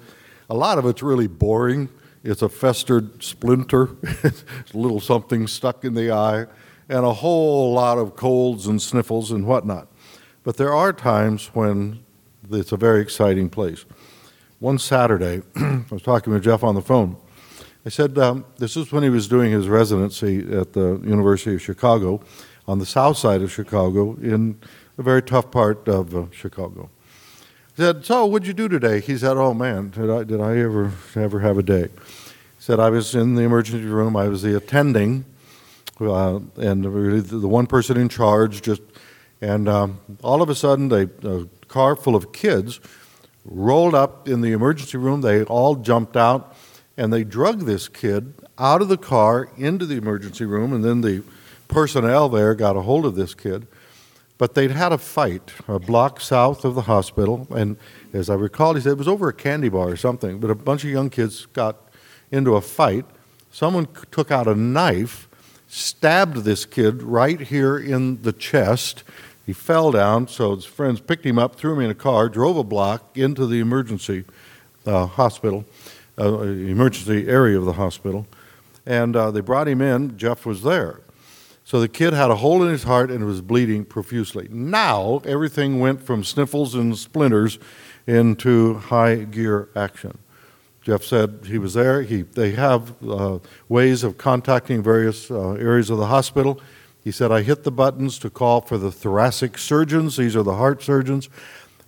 a 0.47 0.53
lot 0.53 0.77
of 0.77 0.85
it's 0.85 1.01
really 1.01 1.25
boring 1.25 1.89
it's 2.23 2.41
a 2.41 2.49
festered 2.49 3.23
splinter, 3.23 3.89
it's 4.23 4.43
a 4.73 4.77
little 4.77 4.99
something 4.99 5.47
stuck 5.47 5.85
in 5.85 5.93
the 5.93 6.11
eye, 6.11 6.45
and 6.87 7.05
a 7.05 7.13
whole 7.13 7.73
lot 7.73 7.97
of 7.97 8.15
colds 8.15 8.67
and 8.67 8.81
sniffles 8.81 9.31
and 9.31 9.45
whatnot. 9.45 9.87
But 10.43 10.57
there 10.57 10.73
are 10.73 10.93
times 10.93 11.47
when 11.53 12.03
it's 12.51 12.71
a 12.71 12.77
very 12.77 13.01
exciting 13.01 13.49
place. 13.49 13.85
One 14.59 14.79
Saturday, 14.79 15.41
I 15.55 15.83
was 15.89 16.01
talking 16.01 16.33
with 16.33 16.43
Jeff 16.43 16.63
on 16.63 16.75
the 16.75 16.81
phone. 16.81 17.17
I 17.85 17.89
said, 17.89 18.17
um, 18.17 18.45
This 18.57 18.75
is 18.75 18.91
when 18.91 19.03
he 19.03 19.09
was 19.09 19.27
doing 19.27 19.51
his 19.51 19.67
residency 19.67 20.39
at 20.51 20.73
the 20.73 20.99
University 21.03 21.55
of 21.55 21.61
Chicago 21.61 22.21
on 22.67 22.79
the 22.79 22.85
south 22.85 23.17
side 23.17 23.41
of 23.41 23.51
Chicago 23.51 24.15
in 24.21 24.59
a 24.97 25.03
very 25.03 25.21
tough 25.21 25.49
part 25.51 25.87
of 25.87 26.15
uh, 26.15 26.25
Chicago 26.31 26.89
said, 27.79 28.05
"So, 28.05 28.25
what'd 28.25 28.45
you 28.45 28.53
do 28.53 28.67
today?" 28.67 28.99
He 28.99 29.17
said, 29.17 29.37
"Oh 29.37 29.53
man, 29.53 29.89
did 29.89 30.09
I 30.09 30.23
did 30.23 30.41
I 30.41 30.57
ever 30.57 30.91
ever 31.15 31.39
have 31.39 31.57
a 31.57 31.63
day?" 31.63 31.83
He 31.83 32.59
said, 32.59 32.79
"I 32.79 32.89
was 32.89 33.15
in 33.15 33.35
the 33.35 33.43
emergency 33.43 33.85
room. 33.85 34.17
I 34.17 34.27
was 34.27 34.41
the 34.41 34.55
attending, 34.57 35.23
uh, 36.01 36.39
and 36.57 36.85
really 36.85 37.21
the 37.21 37.47
one 37.47 37.67
person 37.67 37.95
in 37.95 38.09
charge. 38.09 38.61
Just 38.61 38.81
and 39.41 39.69
um, 39.69 39.99
all 40.21 40.41
of 40.41 40.49
a 40.49 40.55
sudden, 40.55 40.91
a 40.91 41.47
car 41.67 41.95
full 41.95 42.15
of 42.17 42.33
kids 42.33 42.81
rolled 43.45 43.95
up 43.95 44.27
in 44.27 44.41
the 44.41 44.51
emergency 44.51 44.97
room. 44.97 45.21
They 45.21 45.43
all 45.43 45.75
jumped 45.75 46.17
out, 46.17 46.53
and 46.97 47.13
they 47.13 47.23
drug 47.23 47.61
this 47.61 47.87
kid 47.87 48.33
out 48.57 48.81
of 48.81 48.89
the 48.89 48.97
car 48.97 49.49
into 49.55 49.85
the 49.85 49.95
emergency 49.95 50.43
room, 50.43 50.73
and 50.73 50.83
then 50.83 50.99
the 50.99 51.23
personnel 51.69 52.27
there 52.27 52.55
got 52.55 52.75
a 52.75 52.81
hold 52.81 53.05
of 53.05 53.15
this 53.15 53.33
kid." 53.33 53.67
But 54.39 54.55
they'd 54.55 54.71
had 54.71 54.91
a 54.93 54.97
fight 54.97 55.51
a 55.67 55.77
block 55.77 56.21
south 56.21 56.65
of 56.65 56.73
the 56.73 56.83
hospital, 56.83 57.45
and 57.51 57.77
as 58.13 58.29
I 58.29 58.35
recall, 58.35 58.73
he 58.73 58.81
said 58.81 58.93
it 58.93 58.97
was 58.97 59.07
over 59.07 59.27
a 59.27 59.33
candy 59.33 59.69
bar 59.69 59.89
or 59.89 59.97
something. 59.97 60.39
But 60.39 60.49
a 60.49 60.55
bunch 60.55 60.83
of 60.83 60.89
young 60.89 61.11
kids 61.11 61.45
got 61.47 61.75
into 62.31 62.55
a 62.55 62.61
fight. 62.61 63.05
Someone 63.51 63.87
took 64.11 64.31
out 64.31 64.47
a 64.47 64.55
knife, 64.55 65.27
stabbed 65.67 66.37
this 66.37 66.65
kid 66.65 67.03
right 67.03 67.39
here 67.39 67.77
in 67.77 68.21
the 68.21 68.31
chest. 68.31 69.03
He 69.45 69.51
fell 69.51 69.91
down, 69.91 70.29
so 70.29 70.55
his 70.55 70.63
friends 70.63 71.01
picked 71.01 71.25
him 71.25 71.37
up, 71.37 71.55
threw 71.57 71.73
him 71.73 71.81
in 71.81 71.91
a 71.91 71.95
car, 71.95 72.29
drove 72.29 72.55
a 72.55 72.63
block 72.63 73.17
into 73.17 73.45
the 73.45 73.59
emergency 73.59 74.23
uh, 74.85 75.05
hospital, 75.05 75.65
uh, 76.17 76.43
emergency 76.43 77.27
area 77.27 77.57
of 77.57 77.65
the 77.65 77.73
hospital, 77.73 78.25
and 78.85 79.17
uh, 79.17 79.31
they 79.31 79.41
brought 79.41 79.67
him 79.67 79.81
in. 79.81 80.17
Jeff 80.17 80.45
was 80.45 80.61
there. 80.61 81.01
So 81.69 81.79
the 81.79 81.87
kid 81.87 82.13
had 82.13 82.31
a 82.31 82.37
hole 82.37 82.63
in 82.63 82.71
his 82.71 82.81
heart 82.81 83.11
and 83.11 83.23
was 83.25 83.41
bleeding 83.41 83.85
profusely. 83.85 84.47
Now 84.49 85.21
everything 85.23 85.79
went 85.79 86.01
from 86.01 86.23
sniffles 86.23 86.73
and 86.73 86.97
splinters 86.97 87.59
into 88.07 88.73
high 88.73 89.17
gear 89.17 89.69
action. 89.75 90.17
Jeff 90.81 91.03
said 91.03 91.41
he 91.45 91.59
was 91.59 91.75
there. 91.75 92.01
He, 92.01 92.23
they 92.23 92.53
have 92.53 92.95
uh, 93.07 93.37
ways 93.67 94.03
of 94.03 94.17
contacting 94.17 94.81
various 94.81 95.29
uh, 95.29 95.51
areas 95.51 95.91
of 95.91 95.99
the 95.99 96.07
hospital. 96.07 96.59
He 97.03 97.11
said, 97.11 97.31
I 97.31 97.43
hit 97.43 97.63
the 97.63 97.71
buttons 97.71 98.17
to 98.19 98.31
call 98.31 98.61
for 98.61 98.79
the 98.79 98.91
thoracic 98.91 99.59
surgeons, 99.59 100.17
these 100.17 100.35
are 100.35 100.41
the 100.41 100.55
heart 100.55 100.81
surgeons, 100.81 101.29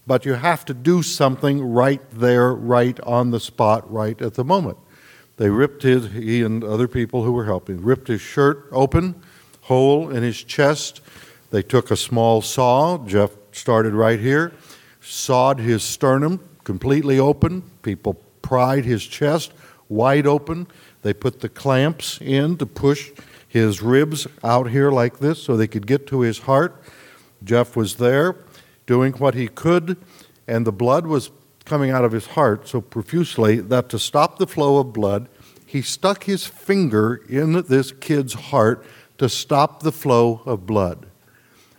but 0.05 0.25
you 0.27 0.35
have 0.35 0.63
to 0.65 0.75
do 0.75 1.01
something 1.01 1.59
right 1.59 2.03
there, 2.11 2.53
right 2.53 2.99
on 2.99 3.31
the 3.31 3.39
spot, 3.39 3.91
right 3.91 4.21
at 4.21 4.35
the 4.35 4.43
moment. 4.45 4.77
They 5.37 5.49
ripped 5.49 5.81
his, 5.81 6.11
he 6.11 6.43
and 6.43 6.63
other 6.63 6.87
people 6.87 7.23
who 7.23 7.31
were 7.31 7.45
helping, 7.45 7.81
ripped 7.81 8.09
his 8.09 8.21
shirt 8.21 8.67
open 8.71 9.23
hole 9.71 10.09
in 10.09 10.21
his 10.21 10.43
chest. 10.43 10.99
They 11.49 11.63
took 11.63 11.91
a 11.91 11.95
small 11.95 12.41
saw, 12.41 12.97
Jeff 13.07 13.31
started 13.53 13.93
right 13.93 14.19
here, 14.19 14.51
sawed 14.99 15.59
his 15.59 15.81
sternum 15.81 16.41
completely 16.65 17.17
open. 17.17 17.63
People 17.81 18.15
pried 18.41 18.83
his 18.83 19.01
chest 19.05 19.53
wide 19.87 20.27
open. 20.27 20.67
They 21.03 21.13
put 21.13 21.39
the 21.39 21.47
clamps 21.47 22.19
in 22.19 22.57
to 22.57 22.65
push 22.65 23.11
his 23.47 23.81
ribs 23.81 24.27
out 24.43 24.69
here 24.71 24.91
like 24.91 25.19
this 25.19 25.41
so 25.41 25.55
they 25.55 25.67
could 25.67 25.87
get 25.87 26.05
to 26.07 26.19
his 26.19 26.39
heart. 26.39 26.83
Jeff 27.41 27.77
was 27.77 27.95
there 27.95 28.35
doing 28.85 29.13
what 29.13 29.35
he 29.35 29.47
could, 29.47 29.95
and 30.49 30.67
the 30.67 30.73
blood 30.73 31.07
was 31.07 31.31
coming 31.63 31.91
out 31.91 32.03
of 32.03 32.11
his 32.11 32.27
heart 32.27 32.67
so 32.67 32.81
profusely 32.81 33.61
that 33.61 33.87
to 33.87 33.97
stop 33.97 34.37
the 34.37 34.47
flow 34.47 34.79
of 34.79 34.91
blood, 34.91 35.29
he 35.65 35.81
stuck 35.81 36.25
his 36.25 36.45
finger 36.45 37.21
in 37.29 37.53
this 37.69 37.93
kid's 37.93 38.33
heart 38.33 38.85
to 39.21 39.29
stop 39.29 39.83
the 39.83 39.91
flow 39.91 40.41
of 40.47 40.65
blood. 40.65 41.05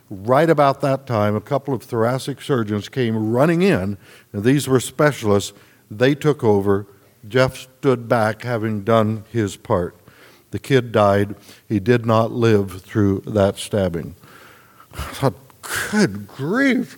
Right 0.09 0.49
about 0.49 0.81
that 0.83 1.09
time, 1.09 1.35
a 1.35 1.41
couple 1.41 1.75
of 1.75 1.83
thoracic 1.83 2.41
surgeons 2.41 2.89
came 2.89 3.33
running 3.33 3.63
in, 3.63 3.99
and 4.33 4.45
these 4.45 4.69
were 4.69 4.79
specialists. 4.79 5.53
They 5.91 6.15
took 6.15 6.45
over. 6.45 6.87
Jeff 7.27 7.57
stood 7.57 8.09
back, 8.09 8.43
having 8.43 8.85
done 8.85 9.25
his 9.33 9.57
part. 9.57 9.97
The 10.53 10.61
kid 10.61 10.93
died. 10.93 11.35
He 11.69 11.81
did 11.81 12.07
not 12.07 12.31
live 12.31 12.81
through 12.81 13.23
that 13.27 13.59
stabbing. 13.59 14.15
I 14.95 15.01
thought, 15.01 15.35
good 15.91 16.29
grief. 16.29 16.97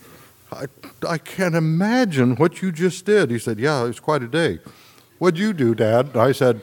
I, 0.52 0.66
I 1.08 1.16
can't 1.16 1.54
imagine 1.54 2.36
what 2.36 2.60
you 2.60 2.70
just 2.70 3.06
did. 3.06 3.30
He 3.30 3.38
said, 3.38 3.58
Yeah, 3.58 3.82
it 3.82 3.86
was 3.86 4.00
quite 4.00 4.22
a 4.22 4.28
day. 4.28 4.58
What'd 5.18 5.40
you 5.40 5.54
do, 5.54 5.74
Dad? 5.74 6.18
I 6.18 6.32
said, 6.32 6.60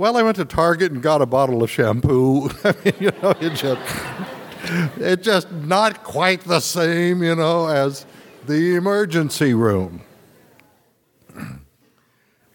well, 0.00 0.16
I 0.16 0.22
went 0.22 0.36
to 0.36 0.46
Target 0.46 0.92
and 0.92 1.02
got 1.02 1.20
a 1.20 1.26
bottle 1.26 1.62
of 1.62 1.70
shampoo. 1.70 2.48
You 2.98 3.12
know, 3.22 3.34
it 3.38 3.50
just, 3.50 3.80
it's 4.96 5.22
just 5.22 5.52
not 5.52 6.02
quite 6.04 6.40
the 6.40 6.60
same, 6.60 7.22
you 7.22 7.34
know, 7.34 7.66
as 7.68 8.06
the 8.46 8.76
emergency 8.76 9.52
room. 9.52 10.00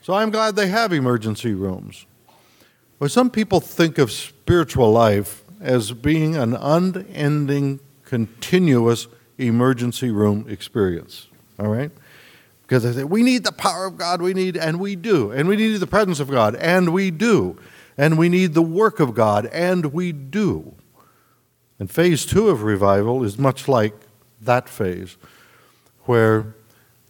So 0.01 0.13
I'm 0.13 0.29
glad 0.29 0.55
they 0.55 0.67
have 0.67 0.93
emergency 0.93 1.55
rooms. 1.55 2.05
But 2.99 3.09
some 3.09 3.31
people 3.31 3.59
think 3.59 3.97
of 3.97 4.11
spiritual 4.11 4.91
life 4.91 5.43
as 5.59 5.93
being 5.93 6.35
an 6.35 6.53
unending, 6.53 7.79
continuous 8.03 9.07
emergency 9.39 10.11
room 10.11 10.45
experience. 10.47 11.27
All 11.57 11.69
right? 11.69 11.91
Because 12.65 12.83
they 12.83 12.93
say, 12.93 13.03
we 13.03 13.21
need 13.21 13.43
the 13.43 13.51
power 13.51 13.85
of 13.85 13.95
God, 13.95 14.21
we 14.21 14.33
need, 14.33 14.57
and 14.57 14.79
we 14.79 14.95
do. 14.95 15.31
And 15.31 15.47
we 15.47 15.55
need 15.55 15.77
the 15.77 15.87
presence 15.87 16.19
of 16.19 16.29
God, 16.31 16.55
and 16.55 16.93
we 16.93 17.11
do. 17.11 17.59
And 17.95 18.17
we 18.17 18.27
need 18.27 18.55
the 18.55 18.63
work 18.63 18.99
of 18.99 19.13
God, 19.13 19.45
and 19.47 19.93
we 19.93 20.11
do. 20.11 20.73
And 21.77 21.91
phase 21.91 22.25
two 22.25 22.49
of 22.49 22.63
revival 22.63 23.23
is 23.23 23.37
much 23.37 23.67
like 23.67 23.93
that 24.41 24.67
phase, 24.67 25.17
where 26.05 26.55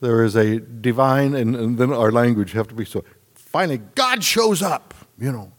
there 0.01 0.23
is 0.23 0.35
a 0.35 0.59
divine, 0.59 1.33
and, 1.33 1.55
and 1.55 1.77
then 1.77 1.93
our 1.93 2.11
language 2.11 2.51
have 2.51 2.67
to 2.67 2.75
be 2.75 2.83
so. 2.83 3.03
Finally, 3.33 3.77
God 3.95 4.23
shows 4.23 4.61
up, 4.61 4.93
you 5.17 5.31
know. 5.31 5.51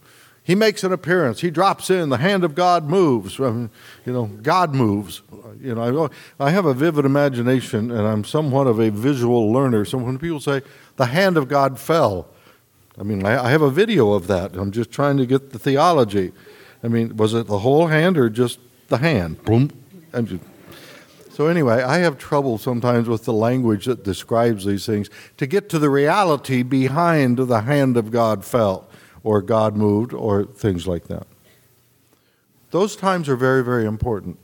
He 0.47 0.55
makes 0.55 0.85
an 0.85 0.93
appearance. 0.93 1.41
He 1.41 1.51
drops 1.51 1.91
in. 1.91 2.09
The 2.09 2.19
hand 2.19 2.45
of 2.45 2.55
God 2.55 2.85
moves. 2.85 3.41
I 3.41 3.51
mean, 3.51 3.71
you 4.05 4.13
know, 4.13 4.27
God 4.27 4.77
moves. 4.77 5.23
You 5.61 5.75
know, 5.75 6.09
I, 6.39 6.47
I 6.47 6.51
have 6.51 6.67
a 6.67 6.73
vivid 6.73 7.05
imagination, 7.05 7.91
and 7.91 8.07
I'm 8.07 8.23
somewhat 8.23 8.69
of 8.69 8.79
a 8.79 8.91
visual 8.91 9.53
learner. 9.53 9.85
So 9.85 9.99
when 9.99 10.19
people 10.21 10.39
say 10.39 10.63
the 10.95 11.07
hand 11.07 11.37
of 11.37 11.49
God 11.49 11.81
fell, 11.81 12.29
I 12.97 13.03
mean, 13.03 13.27
I, 13.27 13.47
I 13.47 13.51
have 13.51 13.63
a 13.63 13.71
video 13.71 14.13
of 14.13 14.29
that. 14.29 14.55
I'm 14.55 14.71
just 14.71 14.93
trying 14.93 15.17
to 15.17 15.27
get 15.27 15.51
the 15.51 15.59
theology. 15.59 16.31
I 16.81 16.87
mean, 16.87 17.17
was 17.17 17.35
it 17.35 17.49
the 17.49 17.59
whole 17.59 17.89
hand 17.89 18.17
or 18.17 18.31
just 18.31 18.61
the 18.87 18.99
hand? 18.99 19.43
Boom. 19.43 19.73
Just, 20.15 20.45
so 21.33 21.49
anyway, 21.49 21.83
I 21.83 21.99
have 21.99 22.19
trouble 22.19 22.57
sometimes 22.57 23.09
with 23.09 23.25
the 23.25 23.33
language 23.33 23.87
that 23.87 24.05
describes 24.05 24.65
these 24.65 24.87
things 24.87 25.11
to 25.39 25.47
get 25.49 25.69
to 25.71 25.81
the 25.81 25.91
reality 25.91 26.63
behind 26.63 27.37
the 27.37 27.63
hand 27.63 27.97
of 27.97 28.13
God 28.13 28.45
fell 28.45 28.89
or 29.27 29.43
God 29.43 29.77
moved 29.77 30.13
or 30.13 30.45
things 30.45 30.87
like 30.87 31.09
that. 31.09 31.27
Those 32.71 32.95
times 32.95 33.29
are 33.29 33.35
very, 33.35 33.65
very 33.65 33.85
important. 33.85 34.39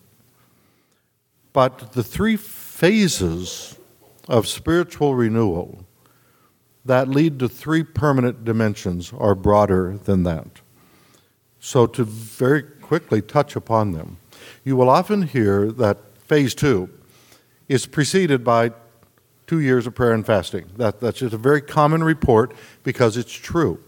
But 1.53 1.93
the 1.93 2.03
three 2.03 2.37
phases 2.37 3.79
of 4.29 4.49
spiritual 4.49 5.15
renewal 5.15 5.85
that 6.85 7.07
lead 7.07 7.39
to 7.39 7.49
three 7.49 7.85
permanent 7.85 8.45
dimensions 8.45 9.13
are 9.17 9.37
broader 9.37 9.99
than 10.03 10.25
that. 10.25 10.49
So, 11.61 11.87
to 11.87 12.03
very 12.03 12.65
quickly 12.65 13.23
touch 13.23 13.55
upon 13.55 13.93
them, 13.93 14.17
you 14.65 14.75
will 14.75 14.91
often 14.91 15.23
hear 15.23 15.71
that 15.71 15.99
phase 16.19 16.57
two 16.57 16.91
is 17.69 17.87
preceded 17.87 18.43
by 18.43 18.73
two 19.47 19.61
years 19.61 19.87
of 19.87 19.95
prayer 19.95 20.13
and 20.13 20.27
fasting. 20.27 20.65
That, 20.77 20.99
that's 20.99 21.21
just 21.21 21.35
a 21.35 21.39
very 21.39 21.61
common 21.61 22.03
report 22.03 22.53
because 22.83 23.17
it's 23.17 23.33
true. 23.33 23.79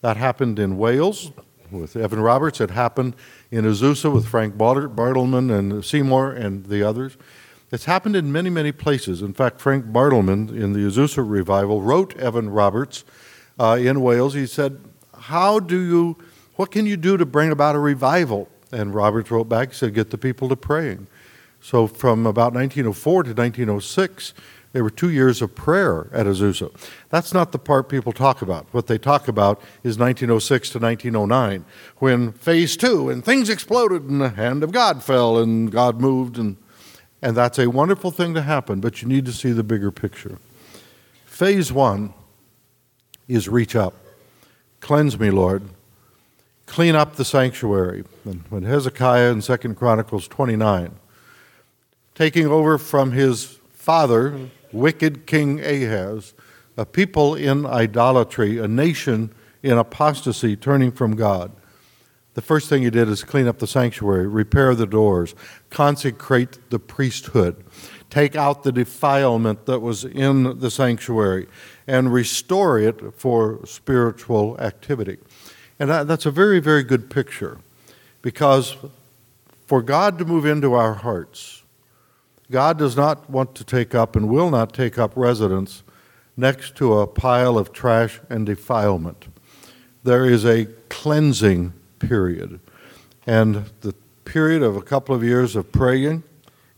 That 0.00 0.16
happened 0.16 0.58
in 0.58 0.78
Wales 0.78 1.32
with 1.70 1.96
Evan 1.96 2.20
Roberts. 2.20 2.60
It 2.60 2.70
happened 2.70 3.16
in 3.50 3.64
Azusa 3.64 4.12
with 4.12 4.26
Frank 4.26 4.56
Bartleman 4.56 5.56
and 5.56 5.84
Seymour 5.84 6.32
and 6.32 6.66
the 6.66 6.82
others. 6.82 7.16
It's 7.70 7.84
happened 7.84 8.16
in 8.16 8.32
many, 8.32 8.48
many 8.48 8.72
places. 8.72 9.20
In 9.20 9.34
fact, 9.34 9.60
Frank 9.60 9.86
Bartleman 9.86 10.50
in 10.50 10.72
the 10.72 10.80
Azusa 10.80 11.28
revival 11.28 11.82
wrote 11.82 12.16
Evan 12.16 12.48
Roberts 12.48 13.04
uh, 13.58 13.76
in 13.80 14.00
Wales. 14.00 14.34
He 14.34 14.46
said, 14.46 14.80
How 15.14 15.58
do 15.58 15.78
you, 15.78 16.16
what 16.56 16.70
can 16.70 16.86
you 16.86 16.96
do 16.96 17.16
to 17.16 17.26
bring 17.26 17.50
about 17.50 17.74
a 17.74 17.78
revival? 17.78 18.48
And 18.72 18.94
Roberts 18.94 19.30
wrote 19.30 19.48
back, 19.48 19.70
he 19.70 19.74
said, 19.74 19.94
Get 19.94 20.10
the 20.10 20.18
people 20.18 20.48
to 20.48 20.56
praying. 20.56 21.08
So 21.60 21.86
from 21.86 22.24
about 22.24 22.54
1904 22.54 23.24
to 23.24 23.30
1906, 23.30 24.32
there 24.72 24.84
were 24.84 24.90
two 24.90 25.10
years 25.10 25.40
of 25.40 25.54
prayer 25.54 26.10
at 26.12 26.26
Azusa. 26.26 26.70
That's 27.08 27.32
not 27.32 27.52
the 27.52 27.58
part 27.58 27.88
people 27.88 28.12
talk 28.12 28.42
about. 28.42 28.66
What 28.72 28.86
they 28.86 28.98
talk 28.98 29.26
about 29.26 29.60
is 29.82 29.98
1906 29.98 30.70
to 30.70 30.78
1909, 30.78 31.64
when 31.96 32.32
phase 32.32 32.76
two 32.76 33.08
and 33.08 33.24
things 33.24 33.48
exploded 33.48 34.04
and 34.04 34.20
the 34.20 34.30
hand 34.30 34.62
of 34.62 34.72
God 34.72 35.02
fell 35.02 35.38
and 35.38 35.72
God 35.72 36.00
moved. 36.00 36.38
And, 36.38 36.58
and 37.22 37.36
that's 37.36 37.58
a 37.58 37.68
wonderful 37.68 38.10
thing 38.10 38.34
to 38.34 38.42
happen, 38.42 38.80
but 38.80 39.00
you 39.00 39.08
need 39.08 39.24
to 39.24 39.32
see 39.32 39.52
the 39.52 39.64
bigger 39.64 39.90
picture. 39.90 40.38
Phase 41.24 41.72
one 41.72 42.12
is 43.26 43.48
reach 43.48 43.74
up. 43.74 43.94
Cleanse 44.80 45.18
me, 45.18 45.30
Lord. 45.30 45.62
Clean 46.66 46.94
up 46.94 47.16
the 47.16 47.24
sanctuary. 47.24 48.04
And 48.26 48.44
when 48.50 48.64
Hezekiah 48.64 49.30
in 49.30 49.40
2 49.40 49.56
Chronicles 49.74 50.28
29, 50.28 50.94
taking 52.14 52.46
over 52.46 52.76
from 52.76 53.12
his 53.12 53.58
father, 53.72 54.50
wicked 54.72 55.26
King 55.26 55.60
Ahaz, 55.60 56.34
a 56.76 56.86
people 56.86 57.34
in 57.34 57.66
idolatry, 57.66 58.58
a 58.58 58.68
nation 58.68 59.32
in 59.62 59.76
apostasy 59.76 60.56
turning 60.56 60.92
from 60.92 61.16
God. 61.16 61.52
The 62.34 62.42
first 62.42 62.68
thing 62.68 62.82
he 62.82 62.90
did 62.90 63.08
is 63.08 63.24
clean 63.24 63.48
up 63.48 63.58
the 63.58 63.66
sanctuary, 63.66 64.28
repair 64.28 64.74
the 64.74 64.86
doors, 64.86 65.34
consecrate 65.70 66.70
the 66.70 66.78
priesthood, 66.78 67.64
take 68.10 68.36
out 68.36 68.62
the 68.62 68.70
defilement 68.70 69.66
that 69.66 69.80
was 69.80 70.04
in 70.04 70.60
the 70.60 70.70
sanctuary, 70.70 71.48
and 71.88 72.12
restore 72.12 72.78
it 72.78 73.14
for 73.14 73.66
spiritual 73.66 74.56
activity. 74.60 75.18
And 75.80 75.90
that's 75.90 76.26
a 76.26 76.30
very, 76.30 76.60
very 76.60 76.84
good 76.84 77.10
picture 77.10 77.58
because 78.22 78.76
for 79.66 79.82
God 79.82 80.18
to 80.18 80.24
move 80.24 80.46
into 80.46 80.74
our 80.74 80.94
hearts, 80.94 81.57
God 82.50 82.78
does 82.78 82.96
not 82.96 83.28
want 83.28 83.54
to 83.56 83.64
take 83.64 83.94
up 83.94 84.16
and 84.16 84.28
will 84.28 84.50
not 84.50 84.72
take 84.72 84.98
up 84.98 85.12
residence 85.14 85.82
next 86.36 86.76
to 86.76 86.98
a 86.98 87.06
pile 87.06 87.58
of 87.58 87.72
trash 87.72 88.20
and 88.30 88.46
defilement. 88.46 89.26
There 90.04 90.24
is 90.24 90.46
a 90.46 90.66
cleansing 90.88 91.74
period. 91.98 92.60
And 93.26 93.66
the 93.82 93.94
period 94.24 94.62
of 94.62 94.76
a 94.76 94.82
couple 94.82 95.14
of 95.14 95.22
years 95.22 95.56
of 95.56 95.70
praying, 95.72 96.22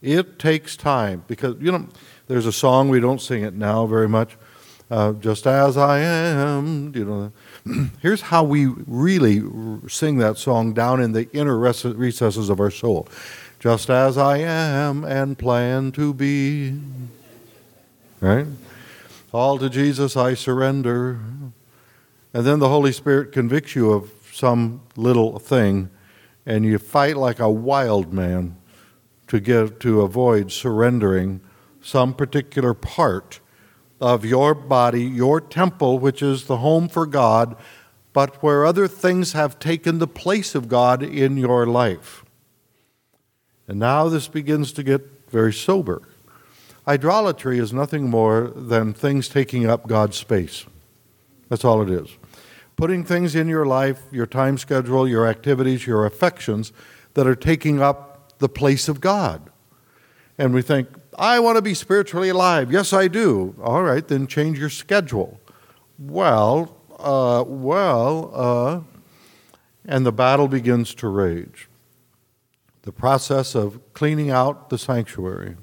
it 0.03 0.39
takes 0.39 0.77
time 0.77 1.25
because, 1.29 1.57
you 1.61 1.71
know, 1.71 1.87
there's 2.27 2.47
a 2.47 2.53
song, 2.53 2.89
we 2.89 3.01
don't 3.01 3.21
sing 3.21 3.43
it 3.43 3.55
now 3.55 3.87
very 3.87 4.09
much, 4.09 4.37
uh, 4.91 5.13
just 5.13 5.47
as 5.47 5.77
I 5.77 5.99
am, 6.01 6.93
you 6.95 7.05
know. 7.05 7.33
Here's 8.01 8.23
how 8.23 8.43
we 8.43 8.67
really 8.67 9.43
sing 9.89 10.19
that 10.19 10.39
song 10.39 10.73
down 10.73 11.01
in 11.01 11.13
the 11.13 11.31
inner 11.33 11.59
recesses 11.59 12.49
of 12.49 12.59
our 12.59 12.71
soul 12.71 13.07
just 13.61 13.91
as 13.91 14.17
I 14.17 14.39
am 14.39 15.05
and 15.05 15.39
plan 15.39 15.93
to 15.93 16.15
be. 16.15 16.81
Right? 18.19 18.47
All 19.33 19.59
to 19.59 19.69
Jesus 19.69 20.17
I 20.17 20.35
surrender. 20.35 21.21
And 22.33 22.47
then 22.47 22.59
the 22.59 22.71
Holy 22.71 22.91
Spirit 22.91 23.33
convicts 23.33 23.77
you 23.77 23.93
of 23.93 24.11
some 24.33 24.81
little 24.97 25.39
thing, 25.39 25.91
and 26.47 26.65
you 26.65 26.79
fight 26.79 27.17
like 27.17 27.39
a 27.39 27.51
wild 27.51 28.13
man 28.13 28.57
to 29.29 29.39
get 29.39 29.79
to 29.81 30.01
avoid 30.01 30.51
surrendering 30.51 31.41
some 31.83 32.15
particular 32.15 32.73
part 32.73 33.41
of 34.01 34.25
your 34.25 34.55
body, 34.55 35.05
your 35.05 35.41
temple, 35.41 35.99
which 35.99 36.23
is 36.23 36.47
the 36.47 36.59
home 36.59 36.89
for 36.89 37.05
God, 37.05 37.57
but 38.13 38.43
where 38.43 38.65
other 38.65 38.89
things 38.89 39.33
have 39.33 39.59
taken 39.59 39.99
the 39.99 40.07
place 40.07 40.55
of 40.55 40.69
God 40.69 41.03
in 41.03 41.37
your 41.37 41.67
life. 41.67 42.20
And 43.71 43.79
now 43.79 44.09
this 44.09 44.27
begins 44.27 44.73
to 44.73 44.83
get 44.83 45.31
very 45.31 45.53
sober. 45.53 46.03
Idolatry 46.89 47.61
is 47.61 47.73
nothing 47.73 48.11
more 48.11 48.49
than 48.49 48.93
things 48.93 49.29
taking 49.29 49.65
up 49.65 49.87
God's 49.87 50.17
space. 50.17 50.67
That's 51.49 51.65
all 51.65 51.81
it 51.81 51.89
is. 51.89 52.09
Putting 52.75 53.05
things 53.05 53.37
in 53.37 53.47
your 53.47 53.65
life, 53.65 54.03
your 54.11 54.27
time 54.27 54.59
schedule, 54.59 55.07
your 55.07 55.25
activities, 55.25 55.87
your 55.87 56.05
affections 56.05 56.73
that 57.15 57.29
are 57.29 57.37
taking 57.37 57.81
up 57.81 58.37
the 58.41 58.49
place 58.49 58.89
of 58.89 59.01
God. 59.01 59.41
And 60.37 60.53
we 60.53 60.63
think, 60.63 60.89
I 61.17 61.39
want 61.39 61.55
to 61.55 61.63
be 61.63 61.75
spiritually 61.75 62.31
alive. 62.31 62.73
Yes, 62.73 62.93
I 62.93 63.07
do. 63.07 63.55
All 63.63 63.85
right, 63.85 64.07
then 64.09 64.27
change 64.27 64.59
your 64.59 64.69
schedule. 64.69 65.41
Well, 65.97 66.77
uh, 66.99 67.45
well, 67.47 68.33
uh, 68.35 68.81
and 69.85 70.05
the 70.05 70.11
battle 70.11 70.49
begins 70.49 70.93
to 70.97 71.07
rage 71.07 71.70
the 72.83 72.93
process 72.93 73.55
of 73.55 73.81
cleaning 73.93 74.31
out 74.31 74.71
the 74.71 74.79
sanctuary 74.79 75.57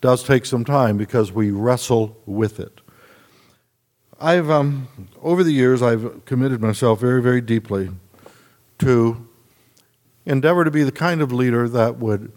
does 0.00 0.22
take 0.22 0.46
some 0.46 0.64
time 0.64 0.96
because 0.96 1.32
we 1.32 1.50
wrestle 1.50 2.16
with 2.26 2.60
it. 2.60 2.80
I've, 4.20 4.50
um, 4.50 4.88
over 5.22 5.44
the 5.44 5.52
years, 5.52 5.80
I've 5.80 6.24
committed 6.24 6.60
myself 6.60 7.00
very, 7.00 7.22
very 7.22 7.40
deeply 7.40 7.90
to 8.78 9.28
endeavor 10.26 10.64
to 10.64 10.70
be 10.70 10.82
the 10.82 10.92
kind 10.92 11.20
of 11.20 11.32
leader 11.32 11.68
that 11.68 11.98
would 11.98 12.32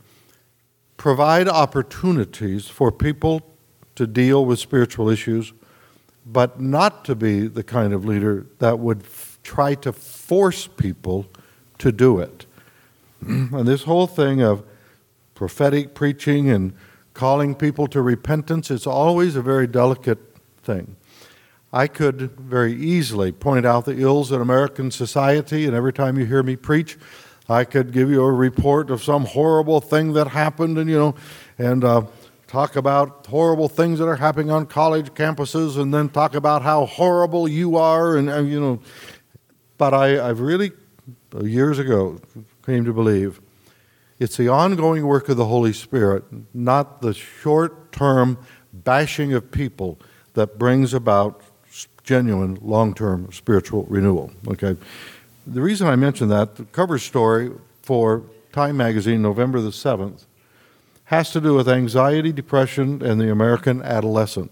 provide 0.98 1.48
opportunities 1.48 2.68
for 2.68 2.92
people 2.92 3.42
to 3.96 4.06
deal 4.06 4.46
with 4.46 4.60
spiritual 4.60 5.10
issues, 5.10 5.54
but 6.26 6.60
not 6.60 7.04
to 7.06 7.16
be 7.16 7.48
the 7.48 7.64
kind 7.64 7.94
of 7.94 8.06
leader 8.06 8.46
that 8.60 8.78
would 8.78 9.02
f- 9.02 9.40
try 9.44 9.74
to 9.74 9.92
force 9.92 10.68
people 10.68 11.26
to 11.80 11.92
do 11.92 12.20
it. 12.20 12.46
and 13.28 13.68
this 13.68 13.84
whole 13.84 14.08
thing 14.08 14.42
of 14.42 14.64
prophetic 15.36 15.94
preaching 15.94 16.50
and 16.50 16.74
calling 17.14 17.56
people 17.56 17.88
to 17.88 18.02
repentance, 18.02 18.72
is 18.72 18.88
always 18.88 19.36
a 19.36 19.42
very 19.42 19.68
delicate 19.68 20.20
thing. 20.64 20.96
I 21.74 21.88
could 21.88 22.32
very 22.38 22.74
easily 22.74 23.32
point 23.32 23.66
out 23.66 23.86
the 23.86 24.00
ills 24.00 24.32
in 24.32 24.42
American 24.42 24.92
society, 24.92 25.66
and 25.66 25.76
every 25.76 25.94
time 25.94 26.18
you 26.18 26.26
hear 26.26 26.44
me 26.44 26.56
preach, 26.56 26.98
I 27.50 27.64
could 27.64 27.92
give 27.92 28.10
you 28.10 28.24
a 28.24 28.32
report 28.32 28.90
of 28.90 29.04
some 29.04 29.26
horrible 29.26 29.82
thing 29.82 30.14
that 30.14 30.28
happened, 30.28 30.78
and 30.78 30.90
you 30.90 30.98
know, 30.98 31.16
and 31.58 31.84
uh, 31.84 32.04
talk 32.48 32.76
about 32.76 33.26
horrible 33.28 33.70
things 33.70 34.00
that 34.00 34.08
are 34.08 34.18
happening 34.18 34.52
on 34.52 34.66
college 34.66 35.12
campuses, 35.14 35.78
and 35.78 35.94
then 35.94 36.10
talk 36.10 36.36
about 36.36 36.62
how 36.62 36.86
horrible 36.86 37.48
you 37.48 37.78
are, 37.78 38.18
and 38.18 38.30
uh, 38.30 38.42
you 38.42 38.60
know. 38.60 38.80
But 39.78 39.94
I, 39.94 40.30
I've 40.30 40.40
really 40.40 40.72
years 41.42 41.80
ago 41.80 42.20
came 42.66 42.86
to 42.86 42.94
believe. 42.94 43.42
It's 44.20 44.38
the 44.38 44.50
ongoing 44.50 45.06
work 45.06 45.30
of 45.30 45.38
the 45.38 45.46
Holy 45.46 45.74
Spirit, 45.74 46.24
not 46.54 47.02
the 47.02 47.14
short 47.14 47.92
term 47.92 48.38
bashing 48.72 49.34
of 49.34 49.52
people, 49.52 50.00
that 50.34 50.58
brings 50.58 50.94
about 50.94 51.42
genuine 52.04 52.58
long 52.62 52.94
term 52.94 53.32
spiritual 53.32 53.84
renewal. 53.90 54.32
Okay? 54.48 54.78
The 55.46 55.62
reason 55.62 55.88
I 55.88 55.96
mention 55.96 56.30
that, 56.30 56.56
the 56.56 56.66
cover 56.66 57.00
story 57.00 57.52
for 57.82 58.24
Time 58.52 58.78
Magazine, 58.78 59.22
November 59.22 59.60
the 59.60 59.70
7th, 59.70 60.26
has 61.06 61.32
to 61.32 61.42
do 61.42 61.56
with 61.56 61.68
anxiety, 61.68 62.32
depression, 62.32 63.02
and 63.02 63.20
the 63.20 63.32
American 63.32 63.82
adolescent. 63.82 64.52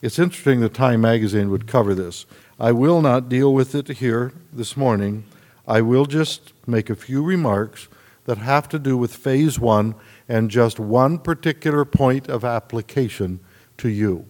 It's 0.00 0.18
interesting 0.18 0.60
that 0.60 0.74
Time 0.74 1.00
Magazine 1.00 1.50
would 1.50 1.66
cover 1.66 1.94
this. 1.94 2.24
I 2.58 2.72
will 2.72 3.02
not 3.02 3.28
deal 3.28 3.52
with 3.52 3.74
it 3.74 3.88
here 3.88 4.32
this 4.52 4.76
morning 4.76 5.24
I 5.66 5.80
will 5.80 6.06
just 6.06 6.51
make 6.66 6.90
a 6.90 6.94
few 6.94 7.22
remarks 7.22 7.88
that 8.24 8.38
have 8.38 8.68
to 8.68 8.78
do 8.78 8.96
with 8.96 9.14
phase 9.14 9.58
one 9.58 9.94
and 10.28 10.50
just 10.50 10.78
one 10.78 11.18
particular 11.18 11.84
point 11.84 12.28
of 12.28 12.44
application 12.44 13.40
to 13.78 13.88
you. 13.88 14.26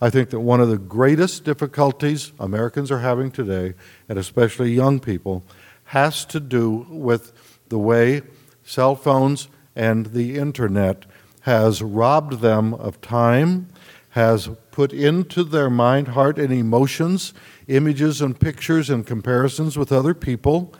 I 0.00 0.10
think 0.10 0.30
that 0.30 0.40
one 0.40 0.60
of 0.60 0.68
the 0.68 0.78
greatest 0.78 1.44
difficulties 1.44 2.32
Americans 2.38 2.90
are 2.90 3.00
having 3.00 3.30
today, 3.30 3.74
and 4.08 4.18
especially 4.18 4.72
young 4.72 5.00
people, 5.00 5.44
has 5.86 6.24
to 6.26 6.40
do 6.40 6.86
with 6.88 7.32
the 7.68 7.78
way 7.78 8.22
cell 8.62 8.96
phones 8.96 9.48
and 9.74 10.06
the 10.06 10.36
internet 10.36 11.06
has 11.42 11.82
robbed 11.82 12.40
them 12.40 12.74
of 12.74 13.00
time, 13.00 13.68
has 14.10 14.48
put 14.70 14.92
into 14.92 15.42
their 15.42 15.70
mind, 15.70 16.08
heart, 16.08 16.38
and 16.38 16.52
emotions 16.52 17.32
images 17.68 18.20
and 18.20 18.38
pictures 18.38 18.90
and 18.90 19.06
comparisons 19.06 19.78
with 19.78 19.92
other 19.92 20.14
people. 20.14 20.74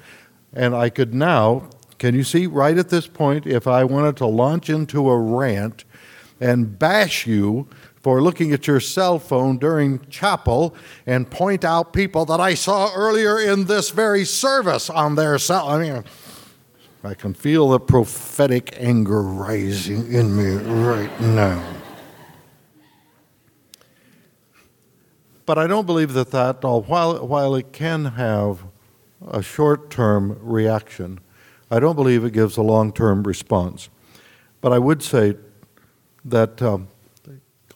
And 0.53 0.75
I 0.75 0.91
could 0.91 1.15
now, 1.15 1.71
can 1.99 2.15
you 2.15 2.25
see, 2.25 2.47
right 2.47 2.77
at 2.77 2.91
this 2.91 3.07
point, 3.07 3.47
if 3.47 3.67
I 3.67 3.85
wanted 3.85 4.17
to 4.19 4.27
launch 4.27 4.69
into 4.69 5.09
a 5.09 5.19
rant 5.19 5.85
and 6.41 6.79
bash 6.79 7.27
you 7.27 7.69
for 8.03 8.21
looking 8.21 8.53
at 8.53 8.67
your 8.67 8.81
cell 8.81 9.19
phone 9.19 9.59
during 9.59 10.05
chapel 10.07 10.75
and 11.07 11.31
point 11.31 11.65
out 11.65 11.93
people 11.93 12.25
that 12.27 12.41
I 12.41 12.55
saw 12.55 12.93
earlier 12.93 13.38
in 13.38 13.67
this 13.67 13.91
very 13.91 14.25
service 14.25 14.91
on 14.91 15.15
their 15.15 15.38
cell. 15.38 15.69
I 15.69 15.79
mean, 15.79 16.05
I 17.05 17.15
can 17.15 17.33
feel 17.33 17.69
the 17.69 17.81
prophetic 17.81 18.75
anger 18.77 19.23
rising 19.23 20.12
in 20.12 20.37
me 20.37 20.57
right 20.85 21.21
now. 21.21 21.65
But 25.47 25.59
I 25.59 25.67
don't 25.67 25.87
believe 25.87 26.12
that 26.12 26.31
that, 26.33 26.62
while, 26.62 27.27
while 27.27 27.55
it 27.55 27.73
can 27.73 28.05
have 28.05 28.65
a 29.29 29.43
short 29.43 29.91
term 29.91 30.39
reaction, 30.41 31.21
I 31.71 31.81
don't 31.81 31.97
believe 31.97 32.25
it 32.25 32.33
gives 32.33 32.57
a 32.57 32.63
long 32.63 32.93
term 32.93 33.23
response. 33.23 33.89
But 34.61 34.73
I 34.73 34.79
would 34.79 35.03
say 35.03 35.37
that 36.25 36.63
um, 36.63 36.89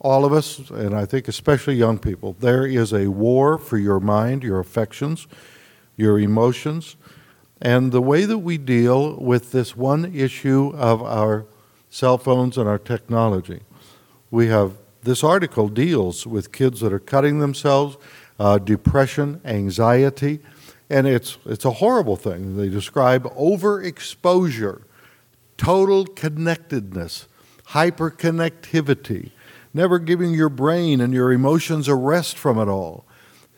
all 0.01 0.25
of 0.25 0.33
us, 0.33 0.71
and 0.71 0.95
I 0.95 1.05
think 1.05 1.29
especially 1.29 1.75
young 1.75 1.99
people, 1.99 2.37
there 2.39 2.67
is 2.67 2.93
a 2.93 3.09
war 3.09 3.59
for 3.59 3.79
your 3.79 4.01
mind, 4.01 4.45
your 4.45 4.61
affections, 4.61 5.27
your 5.97 6.19
emotions, 6.19 6.97
and 7.61 7.91
the 7.91 8.03
way 8.03 8.25
that 8.25 8.39
we 8.39 8.59
deal 8.59 9.17
with 9.17 9.53
this 9.53 9.77
one 9.77 10.15
issue 10.15 10.73
of 10.77 11.03
our 11.03 11.47
cell 11.89 12.19
phones 12.19 12.59
and 12.59 12.69
our 12.69 12.79
technology. 12.79 13.61
We 14.31 14.49
have 14.49 14.73
this 15.03 15.25
article 15.25 15.69
deals 15.69 16.27
with 16.27 16.53
kids 16.53 16.81
that 16.81 16.93
are 16.93 16.99
cutting 16.99 17.39
themselves, 17.39 17.97
uh, 18.39 18.59
depression, 18.59 19.41
anxiety, 19.45 20.41
and 20.88 21.07
it's, 21.07 21.38
it's 21.44 21.64
a 21.64 21.72
horrible 21.72 22.16
thing. 22.16 22.57
They 22.57 22.68
describe 22.68 23.25
overexposure, 23.35 24.83
total 25.57 26.07
connectedness, 26.07 27.27
hyperconnectivity, 27.68 29.31
never 29.75 29.99
giving 29.99 30.33
your 30.33 30.49
brain 30.49 31.01
and 31.01 31.12
your 31.12 31.33
emotions 31.33 31.88
a 31.88 31.94
rest 31.94 32.38
from 32.38 32.59
it 32.59 32.68
all. 32.68 33.05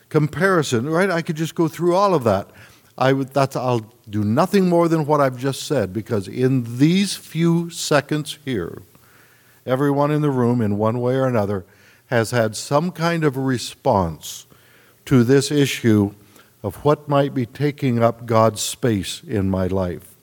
Comparison, 0.08 0.88
right? 0.88 1.10
I 1.10 1.20
could 1.20 1.36
just 1.36 1.54
go 1.54 1.68
through 1.68 1.94
all 1.94 2.14
of 2.14 2.24
that. 2.24 2.50
I 2.96 3.12
would, 3.12 3.28
that's, 3.28 3.54
I'll 3.54 3.92
do 4.08 4.24
nothing 4.24 4.68
more 4.68 4.88
than 4.88 5.06
what 5.06 5.20
I've 5.20 5.38
just 5.38 5.64
said 5.64 5.92
because 5.92 6.26
in 6.26 6.78
these 6.78 7.14
few 7.14 7.70
seconds 7.70 8.38
here, 8.44 8.82
everyone 9.66 10.10
in 10.10 10.22
the 10.22 10.30
room, 10.30 10.60
in 10.62 10.78
one 10.78 11.00
way 11.00 11.14
or 11.14 11.26
another, 11.26 11.66
has 12.06 12.30
had 12.30 12.56
some 12.56 12.90
kind 12.90 13.22
of 13.22 13.36
response 13.36 14.46
to 15.04 15.22
this 15.22 15.50
issue 15.50 16.14
of 16.62 16.77
what 16.85 17.09
might 17.09 17.35
be 17.35 17.47
taking 17.47 18.03
up 18.03 18.27
God's 18.27 18.61
space 18.61 19.23
in 19.23 19.51
my 19.51 19.66
life. 19.66 20.16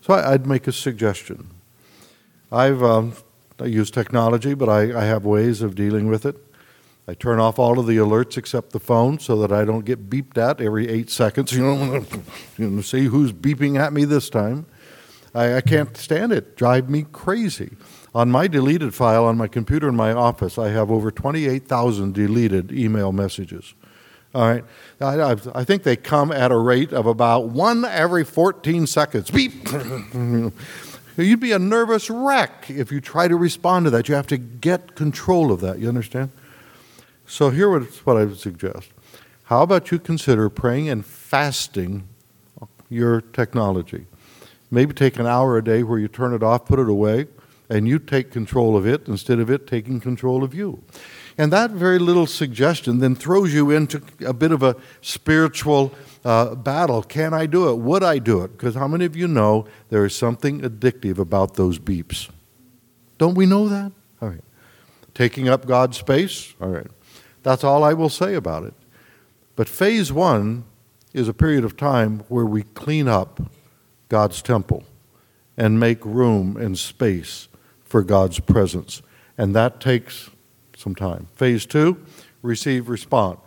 So 0.00 0.14
I'd 0.14 0.46
make 0.46 0.66
a 0.66 0.72
suggestion. 0.72 1.50
I've 2.50 2.82
um, 2.82 3.14
I 3.60 3.66
use 3.66 3.90
technology, 3.90 4.54
but 4.54 4.68
I, 4.68 4.98
I 4.98 5.04
have 5.04 5.24
ways 5.24 5.62
of 5.62 5.74
dealing 5.74 6.08
with 6.08 6.24
it. 6.24 6.36
I 7.08 7.14
turn 7.14 7.40
off 7.40 7.58
all 7.58 7.78
of 7.78 7.86
the 7.86 7.96
alerts 7.96 8.36
except 8.36 8.72
the 8.72 8.78
phone 8.78 9.18
so 9.18 9.36
that 9.40 9.50
I 9.50 9.64
don't 9.64 9.84
get 9.84 10.10
beeped 10.10 10.36
at 10.36 10.60
every 10.60 10.88
eight 10.88 11.10
seconds. 11.10 11.52
You 11.56 11.62
know, 11.62 12.06
you 12.56 12.70
know 12.70 12.82
see 12.82 13.04
who's 13.06 13.32
beeping 13.32 13.78
at 13.78 13.92
me 13.92 14.04
this 14.04 14.28
time. 14.28 14.66
I, 15.34 15.56
I 15.56 15.60
can't 15.60 15.96
stand 15.96 16.32
it. 16.32 16.56
Drive 16.56 16.88
me 16.88 17.06
crazy. 17.10 17.76
On 18.14 18.30
my 18.30 18.46
deleted 18.46 18.94
file 18.94 19.24
on 19.24 19.36
my 19.36 19.48
computer 19.48 19.88
in 19.88 19.96
my 19.96 20.12
office, 20.12 20.58
I 20.58 20.68
have 20.68 20.90
over 20.90 21.10
28,000 21.10 22.14
deleted 22.14 22.72
email 22.72 23.12
messages. 23.12 23.74
All 24.34 24.46
right. 24.46 24.64
I, 25.00 25.36
I, 25.54 25.64
think 25.64 25.84
they 25.84 25.96
come 25.96 26.32
at 26.32 26.52
a 26.52 26.56
rate 26.56 26.92
of 26.92 27.06
about 27.06 27.48
one 27.48 27.84
every 27.84 28.24
14 28.24 28.86
seconds. 28.86 29.30
Beep. 29.30 29.52
You'd 31.16 31.40
be 31.40 31.52
a 31.52 31.58
nervous 31.58 32.10
wreck 32.10 32.66
if 32.68 32.92
you 32.92 33.00
try 33.00 33.26
to 33.26 33.36
respond 33.36 33.86
to 33.86 33.90
that. 33.90 34.08
You 34.08 34.14
have 34.14 34.26
to 34.28 34.36
get 34.36 34.94
control 34.94 35.50
of 35.50 35.60
that. 35.60 35.78
You 35.78 35.88
understand? 35.88 36.30
So 37.26 37.50
here's 37.50 37.98
what 38.06 38.16
I 38.16 38.24
would 38.24 38.38
suggest. 38.38 38.90
How 39.44 39.62
about 39.62 39.90
you 39.90 39.98
consider 39.98 40.48
praying 40.50 40.90
and 40.90 41.04
fasting 41.04 42.06
your 42.90 43.20
technology? 43.20 44.06
Maybe 44.70 44.92
take 44.92 45.18
an 45.18 45.26
hour 45.26 45.56
a 45.56 45.64
day 45.64 45.82
where 45.82 45.98
you 45.98 46.06
turn 46.06 46.34
it 46.34 46.42
off, 46.42 46.66
put 46.66 46.78
it 46.78 46.88
away, 46.88 47.26
and 47.70 47.88
you 47.88 47.98
take 47.98 48.30
control 48.30 48.76
of 48.76 48.86
it 48.86 49.08
instead 49.08 49.38
of 49.38 49.50
it 49.50 49.66
taking 49.66 50.00
control 50.00 50.44
of 50.44 50.54
you. 50.54 50.82
And 51.38 51.52
that 51.52 51.70
very 51.70 52.00
little 52.00 52.26
suggestion 52.26 52.98
then 52.98 53.14
throws 53.14 53.54
you 53.54 53.70
into 53.70 54.02
a 54.26 54.32
bit 54.32 54.50
of 54.50 54.64
a 54.64 54.74
spiritual 55.00 55.94
uh, 56.24 56.56
battle. 56.56 57.04
Can 57.04 57.32
I 57.32 57.46
do 57.46 57.70
it? 57.70 57.76
Would 57.76 58.02
I 58.02 58.18
do 58.18 58.42
it? 58.42 58.48
Because 58.52 58.74
how 58.74 58.88
many 58.88 59.04
of 59.04 59.14
you 59.14 59.28
know 59.28 59.66
there 59.88 60.04
is 60.04 60.16
something 60.16 60.60
addictive 60.62 61.18
about 61.18 61.54
those 61.54 61.78
beeps? 61.78 62.28
Don't 63.18 63.34
we 63.34 63.46
know 63.46 63.68
that? 63.68 63.92
All 64.20 64.30
right. 64.30 64.42
Taking 65.14 65.48
up 65.48 65.64
God's 65.64 65.96
space? 65.96 66.54
All 66.60 66.68
right. 66.68 66.88
That's 67.44 67.62
all 67.62 67.84
I 67.84 67.94
will 67.94 68.08
say 68.08 68.34
about 68.34 68.64
it. 68.64 68.74
But 69.54 69.68
phase 69.68 70.12
one 70.12 70.64
is 71.12 71.28
a 71.28 71.34
period 71.34 71.64
of 71.64 71.76
time 71.76 72.24
where 72.28 72.44
we 72.44 72.64
clean 72.64 73.06
up 73.06 73.40
God's 74.08 74.42
temple 74.42 74.84
and 75.56 75.78
make 75.78 76.04
room 76.04 76.56
and 76.56 76.76
space 76.76 77.48
for 77.84 78.02
God's 78.02 78.40
presence. 78.40 79.02
And 79.36 79.54
that 79.54 79.80
takes 79.80 80.30
some 80.88 80.94
time. 80.94 81.28
Phase 81.34 81.66
two, 81.66 82.02
receive, 82.40 82.88
respond. 82.88 83.38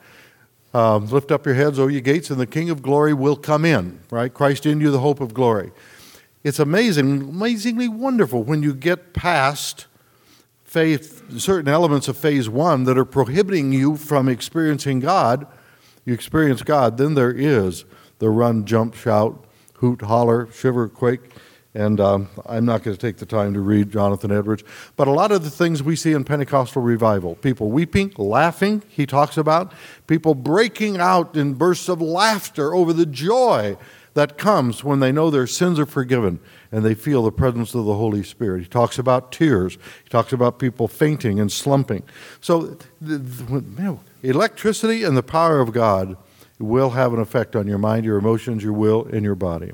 Um, 0.75 1.07
lift 1.07 1.31
up 1.31 1.45
your 1.45 1.55
heads, 1.55 1.79
O 1.79 1.87
ye 1.87 1.99
gates, 1.99 2.29
and 2.29 2.39
the 2.39 2.45
King 2.45 2.69
of 2.69 2.83
glory 2.83 3.15
will 3.15 3.35
come 3.35 3.65
in, 3.65 3.99
right? 4.11 4.31
Christ 4.31 4.67
in 4.67 4.79
you, 4.79 4.91
the 4.91 4.99
hope 4.99 5.19
of 5.19 5.33
glory. 5.33 5.71
It's 6.43 6.59
amazing, 6.59 7.21
amazingly 7.21 7.87
wonderful 7.87 8.43
when 8.43 8.61
you 8.61 8.75
get 8.75 9.13
past 9.13 9.87
faith, 10.63 11.39
certain 11.39 11.67
elements 11.67 12.07
of 12.07 12.15
phase 12.15 12.47
one 12.47 12.83
that 12.83 12.97
are 12.97 13.05
prohibiting 13.05 13.73
you 13.73 13.97
from 13.97 14.29
experiencing 14.29 14.99
God. 14.99 15.47
You 16.05 16.13
experience 16.13 16.61
God, 16.61 16.97
then 16.97 17.15
there 17.15 17.31
is 17.33 17.85
the 18.19 18.29
run, 18.29 18.65
jump, 18.65 18.93
shout, 18.93 19.45
hoot, 19.75 20.03
holler, 20.03 20.47
shiver, 20.51 20.87
quake, 20.87 21.21
and 21.73 22.01
um, 22.01 22.27
I'm 22.45 22.65
not 22.65 22.83
going 22.83 22.95
to 22.95 23.01
take 23.01 23.17
the 23.17 23.25
time 23.25 23.53
to 23.53 23.61
read 23.61 23.91
Jonathan 23.91 24.31
Edwards. 24.31 24.63
But 24.97 25.07
a 25.07 25.11
lot 25.11 25.31
of 25.31 25.43
the 25.43 25.49
things 25.49 25.81
we 25.81 25.95
see 25.95 26.11
in 26.11 26.23
Pentecostal 26.23 26.81
revival 26.81 27.35
people 27.35 27.69
weeping, 27.69 28.13
laughing, 28.17 28.83
he 28.89 29.05
talks 29.05 29.37
about, 29.37 29.73
people 30.07 30.35
breaking 30.35 30.97
out 30.97 31.35
in 31.35 31.53
bursts 31.53 31.87
of 31.87 32.01
laughter 32.01 32.73
over 32.75 32.91
the 32.91 33.05
joy 33.05 33.77
that 34.13 34.37
comes 34.37 34.83
when 34.83 34.99
they 34.99 35.11
know 35.11 35.29
their 35.29 35.47
sins 35.47 35.79
are 35.79 35.85
forgiven 35.85 36.39
and 36.69 36.83
they 36.83 36.93
feel 36.93 37.23
the 37.23 37.31
presence 37.31 37.73
of 37.73 37.85
the 37.85 37.95
Holy 37.95 38.23
Spirit. 38.23 38.63
He 38.63 38.67
talks 38.67 38.99
about 38.99 39.31
tears, 39.31 39.77
he 40.03 40.09
talks 40.09 40.33
about 40.33 40.59
people 40.59 40.89
fainting 40.89 41.39
and 41.39 41.49
slumping. 41.49 42.03
So, 42.41 42.77
the, 42.99 43.17
the, 43.17 43.97
electricity 44.23 45.03
and 45.03 45.15
the 45.15 45.23
power 45.23 45.61
of 45.61 45.71
God 45.71 46.17
will 46.59 46.91
have 46.91 47.13
an 47.13 47.19
effect 47.19 47.55
on 47.55 47.67
your 47.67 47.77
mind, 47.77 48.05
your 48.05 48.17
emotions, 48.17 48.63
your 48.63 48.73
will, 48.73 49.05
and 49.05 49.23
your 49.23 49.35
body. 49.35 49.71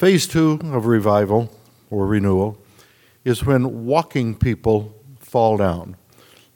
Phase 0.00 0.26
two 0.26 0.58
of 0.64 0.86
revival 0.86 1.50
or 1.90 2.06
renewal 2.06 2.56
is 3.22 3.44
when 3.44 3.84
walking 3.84 4.34
people 4.34 4.94
fall 5.18 5.58
down. 5.58 5.94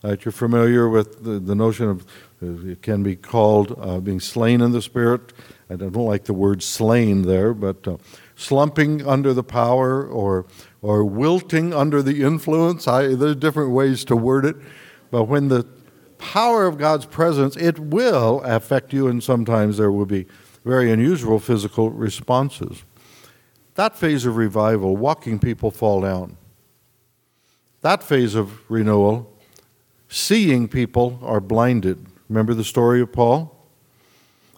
Right? 0.02 0.24
You're 0.24 0.32
familiar 0.32 0.88
with 0.88 1.22
the, 1.22 1.38
the 1.40 1.54
notion 1.54 1.90
of 1.90 2.06
uh, 2.42 2.70
it 2.70 2.80
can 2.80 3.02
be 3.02 3.16
called 3.16 3.78
uh, 3.78 4.00
being 4.00 4.18
slain 4.18 4.62
in 4.62 4.72
the 4.72 4.80
spirit. 4.80 5.34
I 5.68 5.76
don't 5.76 5.92
like 5.92 6.24
the 6.24 6.32
word 6.32 6.62
slain 6.62 7.20
there, 7.20 7.52
but 7.52 7.86
uh, 7.86 7.98
slumping 8.34 9.06
under 9.06 9.34
the 9.34 9.44
power 9.44 10.06
or, 10.06 10.46
or 10.80 11.04
wilting 11.04 11.74
under 11.74 12.00
the 12.00 12.22
influence. 12.22 12.88
I, 12.88 13.14
there's 13.14 13.36
different 13.36 13.72
ways 13.72 14.06
to 14.06 14.16
word 14.16 14.46
it. 14.46 14.56
But 15.10 15.24
when 15.24 15.48
the 15.48 15.66
power 16.16 16.66
of 16.66 16.78
God's 16.78 17.04
presence, 17.04 17.58
it 17.58 17.78
will 17.78 18.40
affect 18.40 18.94
you, 18.94 19.06
and 19.06 19.22
sometimes 19.22 19.76
there 19.76 19.92
will 19.92 20.06
be 20.06 20.24
very 20.64 20.90
unusual 20.90 21.38
physical 21.38 21.90
responses. 21.90 22.84
That 23.74 23.96
phase 23.96 24.24
of 24.24 24.36
revival, 24.36 24.96
walking 24.96 25.38
people 25.38 25.70
fall 25.70 26.00
down. 26.00 26.36
That 27.80 28.02
phase 28.02 28.34
of 28.34 28.70
renewal, 28.70 29.30
seeing 30.08 30.68
people 30.68 31.18
are 31.22 31.40
blinded. 31.40 32.06
Remember 32.28 32.54
the 32.54 32.64
story 32.64 33.00
of 33.00 33.12
Paul? 33.12 33.54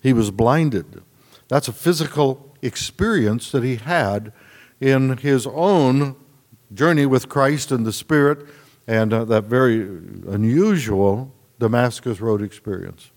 He 0.02 0.12
was 0.12 0.30
blinded. 0.30 1.02
That's 1.48 1.68
a 1.68 1.72
physical 1.72 2.54
experience 2.62 3.50
that 3.52 3.64
he 3.64 3.76
had 3.76 4.32
in 4.80 5.16
his 5.18 5.46
own 5.46 6.16
journey 6.74 7.06
with 7.06 7.28
Christ 7.28 7.72
and 7.72 7.86
the 7.86 7.92
Spirit 7.92 8.46
and 8.86 9.12
uh, 9.12 9.24
that 9.24 9.44
very 9.44 9.80
unusual 9.80 11.32
Damascus 11.58 12.20
Road 12.20 12.42
experience. 12.42 13.10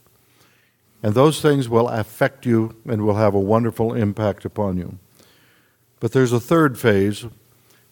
And 1.04 1.14
those 1.14 1.42
things 1.42 1.70
will 1.70 1.88
affect 1.88 2.46
you 2.46 2.76
and 2.88 3.04
will 3.04 3.16
have 3.16 3.34
a 3.34 3.40
wonderful 3.40 3.94
impact 3.94 4.46
upon 4.46 4.78
you. 4.78 4.98
But 6.00 6.12
there's 6.14 6.32
a 6.32 6.40
third 6.40 6.80
phase, 6.80 7.26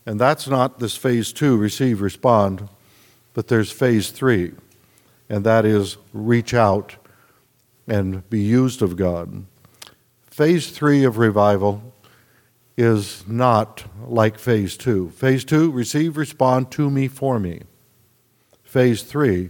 and 0.05 0.19
that's 0.19 0.47
not 0.47 0.79
this 0.79 0.95
phase 0.95 1.33
two, 1.33 1.57
receive, 1.57 2.01
respond, 2.01 2.69
but 3.33 3.47
there's 3.47 3.71
phase 3.71 4.11
three, 4.11 4.53
and 5.29 5.43
that 5.43 5.65
is 5.65 5.97
reach 6.13 6.53
out 6.53 6.95
and 7.87 8.27
be 8.29 8.39
used 8.39 8.81
of 8.81 8.95
God. 8.95 9.45
Phase 10.25 10.69
three 10.69 11.03
of 11.03 11.17
revival 11.17 11.93
is 12.77 13.27
not 13.27 13.85
like 14.07 14.37
phase 14.37 14.77
two. 14.77 15.09
Phase 15.09 15.43
two, 15.43 15.71
receive, 15.71 16.15
respond 16.15 16.71
to 16.71 16.89
me, 16.89 17.07
for 17.07 17.39
me. 17.39 17.63
Phase 18.63 19.03
three, 19.03 19.49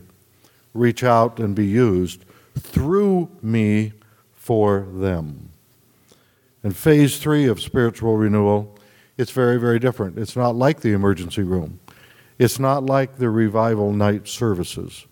reach 0.73 1.03
out 1.03 1.39
and 1.39 1.55
be 1.55 1.65
used 1.65 2.23
through 2.57 3.29
me 3.41 3.93
for 4.33 4.87
them. 4.91 5.49
And 6.67 6.75
phase 6.75 7.17
three 7.17 7.45
of 7.45 7.61
spiritual 7.61 8.17
renewal, 8.17 8.77
it's 9.17 9.31
very, 9.31 9.57
very 9.57 9.79
different. 9.79 10.19
It's 10.19 10.35
not 10.35 10.53
like 10.53 10.81
the 10.81 10.91
emergency 10.91 11.41
room. 11.41 11.79
It's 12.37 12.59
not 12.59 12.85
like 12.85 13.15
the 13.15 13.29
revival 13.29 13.93
night 13.93 14.27
services. 14.27 15.05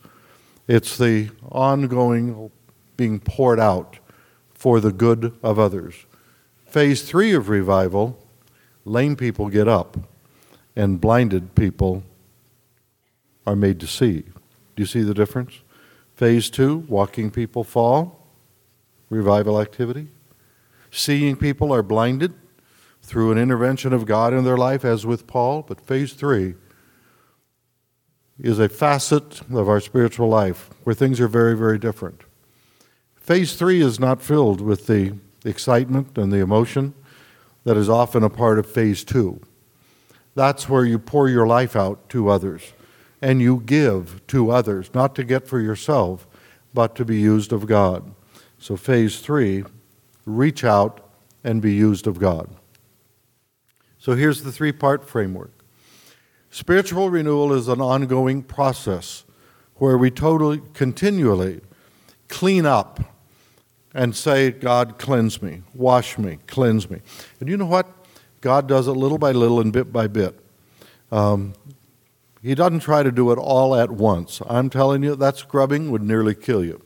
It's 0.67 0.97
the 0.97 1.29
ongoing 1.49 2.51
being 2.97 3.21
poured 3.21 3.61
out 3.61 3.99
for 4.53 4.81
the 4.81 4.91
good 4.91 5.33
of 5.41 5.57
others. 5.57 5.95
Phase 6.65 7.03
three 7.03 7.31
of 7.31 7.47
revival, 7.47 8.19
lame 8.83 9.15
people 9.15 9.47
get 9.47 9.69
up 9.69 9.95
and 10.75 10.99
blinded 10.99 11.55
people 11.55 12.03
are 13.47 13.55
made 13.55 13.79
to 13.79 13.87
see. 13.87 14.23
Do 14.75 14.83
you 14.83 14.85
see 14.85 15.03
the 15.03 15.13
difference? 15.13 15.61
Phase 16.17 16.49
two, 16.49 16.79
walking 16.89 17.31
people 17.31 17.63
fall, 17.63 18.27
revival 19.09 19.61
activity. 19.61 20.09
Seeing 20.97 21.35
people 21.35 21.73
are 21.73 21.83
blinded 21.83 22.33
through 23.01 23.33
an 23.33 23.37
intervention 23.37 23.91
of 23.91 24.05
God 24.05 24.33
in 24.33 24.45
their 24.45 24.55
life, 24.55 24.85
as 24.85 25.05
with 25.05 25.27
Paul. 25.27 25.61
But 25.61 25.81
phase 25.81 26.13
three 26.13 26.55
is 28.39 28.59
a 28.59 28.69
facet 28.69 29.41
of 29.51 29.67
our 29.67 29.81
spiritual 29.81 30.29
life 30.29 30.69
where 30.85 30.95
things 30.95 31.19
are 31.19 31.27
very, 31.27 31.53
very 31.53 31.77
different. 31.77 32.21
Phase 33.17 33.55
three 33.55 33.81
is 33.81 33.99
not 33.99 34.21
filled 34.21 34.61
with 34.61 34.87
the 34.87 35.17
excitement 35.43 36.17
and 36.17 36.31
the 36.31 36.39
emotion 36.39 36.93
that 37.65 37.75
is 37.75 37.89
often 37.89 38.23
a 38.23 38.29
part 38.29 38.57
of 38.57 38.65
phase 38.65 39.03
two. 39.03 39.41
That's 40.33 40.69
where 40.69 40.85
you 40.85 40.97
pour 40.97 41.27
your 41.27 41.45
life 41.45 41.75
out 41.75 42.07
to 42.09 42.29
others 42.29 42.71
and 43.21 43.41
you 43.41 43.61
give 43.65 44.25
to 44.27 44.49
others, 44.49 44.89
not 44.93 45.13
to 45.15 45.25
get 45.25 45.45
for 45.45 45.59
yourself, 45.59 46.25
but 46.73 46.95
to 46.95 47.03
be 47.03 47.19
used 47.19 47.51
of 47.51 47.67
God. 47.67 48.15
So, 48.57 48.77
phase 48.77 49.19
three 49.19 49.65
reach 50.25 50.63
out 50.63 51.09
and 51.43 51.61
be 51.61 51.73
used 51.73 52.07
of 52.07 52.19
God. 52.19 52.49
So, 53.97 54.13
here's 54.13 54.43
the 54.43 54.51
three 54.51 54.71
part 54.71 55.07
framework 55.07 55.51
spiritual 56.49 57.09
renewal 57.09 57.53
is 57.53 57.67
an 57.67 57.81
ongoing 57.81 58.41
process 58.41 59.23
where 59.75 59.97
we 59.97 60.09
totally, 60.09 60.61
continually 60.73 61.61
clean 62.27 62.65
up 62.65 62.99
and 63.93 64.15
say, 64.15 64.51
God, 64.51 64.97
cleanse 64.97 65.41
me, 65.41 65.61
wash 65.73 66.17
me, 66.17 66.39
cleanse 66.47 66.89
me. 66.89 67.01
And 67.39 67.49
you 67.49 67.57
know 67.57 67.65
what? 67.65 67.87
God 68.41 68.67
does 68.67 68.87
it 68.87 68.91
little 68.91 69.17
by 69.17 69.31
little 69.31 69.59
and 69.59 69.71
bit 69.71 69.91
by 69.91 70.07
bit. 70.07 70.39
Um, 71.11 71.53
he 72.41 72.53
doesn't 72.53 72.81
try 72.81 73.03
to 73.03 73.11
do 73.11 73.31
it 73.31 73.37
all 73.37 73.75
at 73.75 73.89
once. 73.89 74.41
I'm 74.47 74.69
telling 74.69 75.01
you, 75.01 75.15
that 75.15 75.37
scrubbing 75.37 75.89
would 75.91 76.03
nearly 76.03 76.35
kill 76.35 76.63
you. 76.63 76.81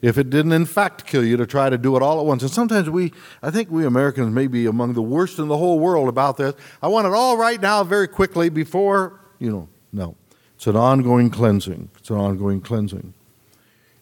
If 0.00 0.16
it 0.16 0.30
didn't, 0.30 0.52
in 0.52 0.64
fact, 0.64 1.06
kill 1.06 1.24
you 1.24 1.36
to 1.36 1.46
try 1.46 1.68
to 1.70 1.76
do 1.78 1.96
it 1.96 2.02
all 2.02 2.20
at 2.20 2.26
once. 2.26 2.42
And 2.42 2.50
sometimes 2.50 2.88
we, 2.88 3.12
I 3.42 3.50
think 3.50 3.70
we 3.70 3.84
Americans 3.84 4.32
may 4.32 4.46
be 4.46 4.66
among 4.66 4.94
the 4.94 5.02
worst 5.02 5.38
in 5.38 5.48
the 5.48 5.56
whole 5.56 5.78
world 5.78 6.08
about 6.08 6.36
this. 6.36 6.54
I 6.80 6.88
want 6.88 7.06
it 7.06 7.12
all 7.12 7.36
right 7.36 7.60
now, 7.60 7.82
very 7.82 8.06
quickly, 8.06 8.48
before, 8.48 9.18
you 9.38 9.50
know, 9.50 9.68
no. 9.92 10.14
It's 10.54 10.66
an 10.66 10.76
ongoing 10.76 11.30
cleansing. 11.30 11.90
It's 11.98 12.10
an 12.10 12.16
ongoing 12.16 12.60
cleansing. 12.60 13.14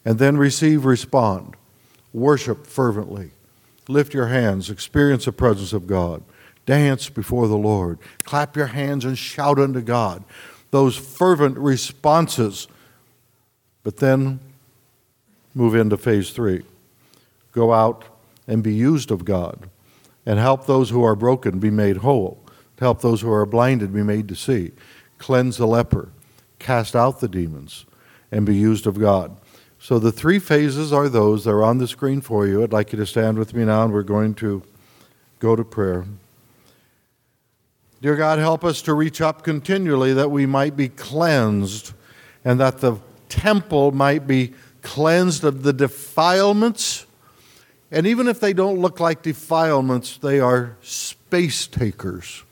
And 0.05 0.19
then 0.19 0.37
receive, 0.37 0.85
respond. 0.85 1.55
Worship 2.13 2.67
fervently. 2.67 3.31
Lift 3.89 4.15
your 4.15 4.29
hands. 4.29 4.71
Experience 4.71 5.25
the 5.27 5.33
presence 5.33 5.73
of 5.73 5.87
God. 5.87 6.23
Dance 6.67 7.09
before 7.09 7.49
the 7.49 7.57
Lord. 7.57 7.99
Clap 8.25 8.57
your 8.57 8.67
hands 8.67 9.05
and 9.05 9.17
shout 9.17 9.59
unto 9.59 9.81
God 9.81 10.25
those 10.71 10.97
fervent 10.97 11.57
responses. 11.57 12.69
But 13.83 13.99
then 13.99 14.41
move 15.57 15.75
into 15.75 15.97
phase 15.97 16.31
three. 16.31 16.63
Go 17.53 17.73
out 17.73 18.05
and 18.47 18.63
be 18.63 18.75
used 18.75 19.11
of 19.11 19.25
God 19.25 19.71
and 20.27 20.39
help 20.39 20.67
those 20.67 20.91
who 20.91 21.03
are 21.03 21.17
broken 21.17 21.59
be 21.59 21.71
made 21.71 21.99
whole, 21.99 22.39
help 22.79 23.01
those 23.01 23.23
who 23.23 23.33
are 23.33 23.47
blinded 23.47 23.95
be 23.95 24.03
made 24.03 24.29
to 24.29 24.37
see, 24.37 24.73
cleanse 25.19 25.57
the 25.57 25.67
leper, 25.67 26.11
cast 26.59 26.95
out 26.95 27.21
the 27.21 27.29
demons, 27.29 27.87
and 28.31 28.45
be 28.45 28.55
used 28.55 28.87
of 28.87 29.01
God. 29.01 29.37
So 29.79 29.99
the 29.99 30.13
three 30.13 30.39
phases 30.39 30.93
are 30.93 31.09
those. 31.09 31.45
They're 31.45 31.65
on 31.65 31.79
the 31.79 31.89
screen 31.89 32.21
for 32.21 32.47
you. 32.47 32.63
I'd 32.63 32.73
like 32.73 32.93
you 32.93 32.99
to 32.99 33.07
stand 33.07 33.39
with 33.39 33.55
me 33.55 33.65
now, 33.65 33.85
and 33.85 33.95
we're 33.95 34.03
going 34.03 34.35
to 34.37 34.63
go 35.39 35.57
to 35.57 35.65
prayer. 35.65 36.05
Dear 38.03 38.17
God, 38.17 38.39
help 38.39 38.63
us 38.63 38.83
to 38.83 38.95
reach 38.95 39.23
up 39.23 39.43
continually 39.43 40.13
that 40.13 40.31
we 40.31 40.45
might 40.45 40.77
be 40.77 40.89
cleansed 40.89 41.95
and 42.45 42.61
that 42.61 42.79
the 42.79 42.97
temple 43.29 43.93
might 43.93 44.27
be 44.27 44.55
cleansed 44.87 45.45
of 45.45 45.63
the 45.65 45.73
defilements. 45.73 47.07
And 47.91 48.07
even 48.07 48.29
if 48.29 48.41
they 48.41 48.53
don't 48.53 48.79
look 48.79 49.01
like 49.01 49.23
defilements, 49.23 50.17
they 50.17 50.41
are 50.41 50.77
space 50.81 51.67
takers, 51.67 52.45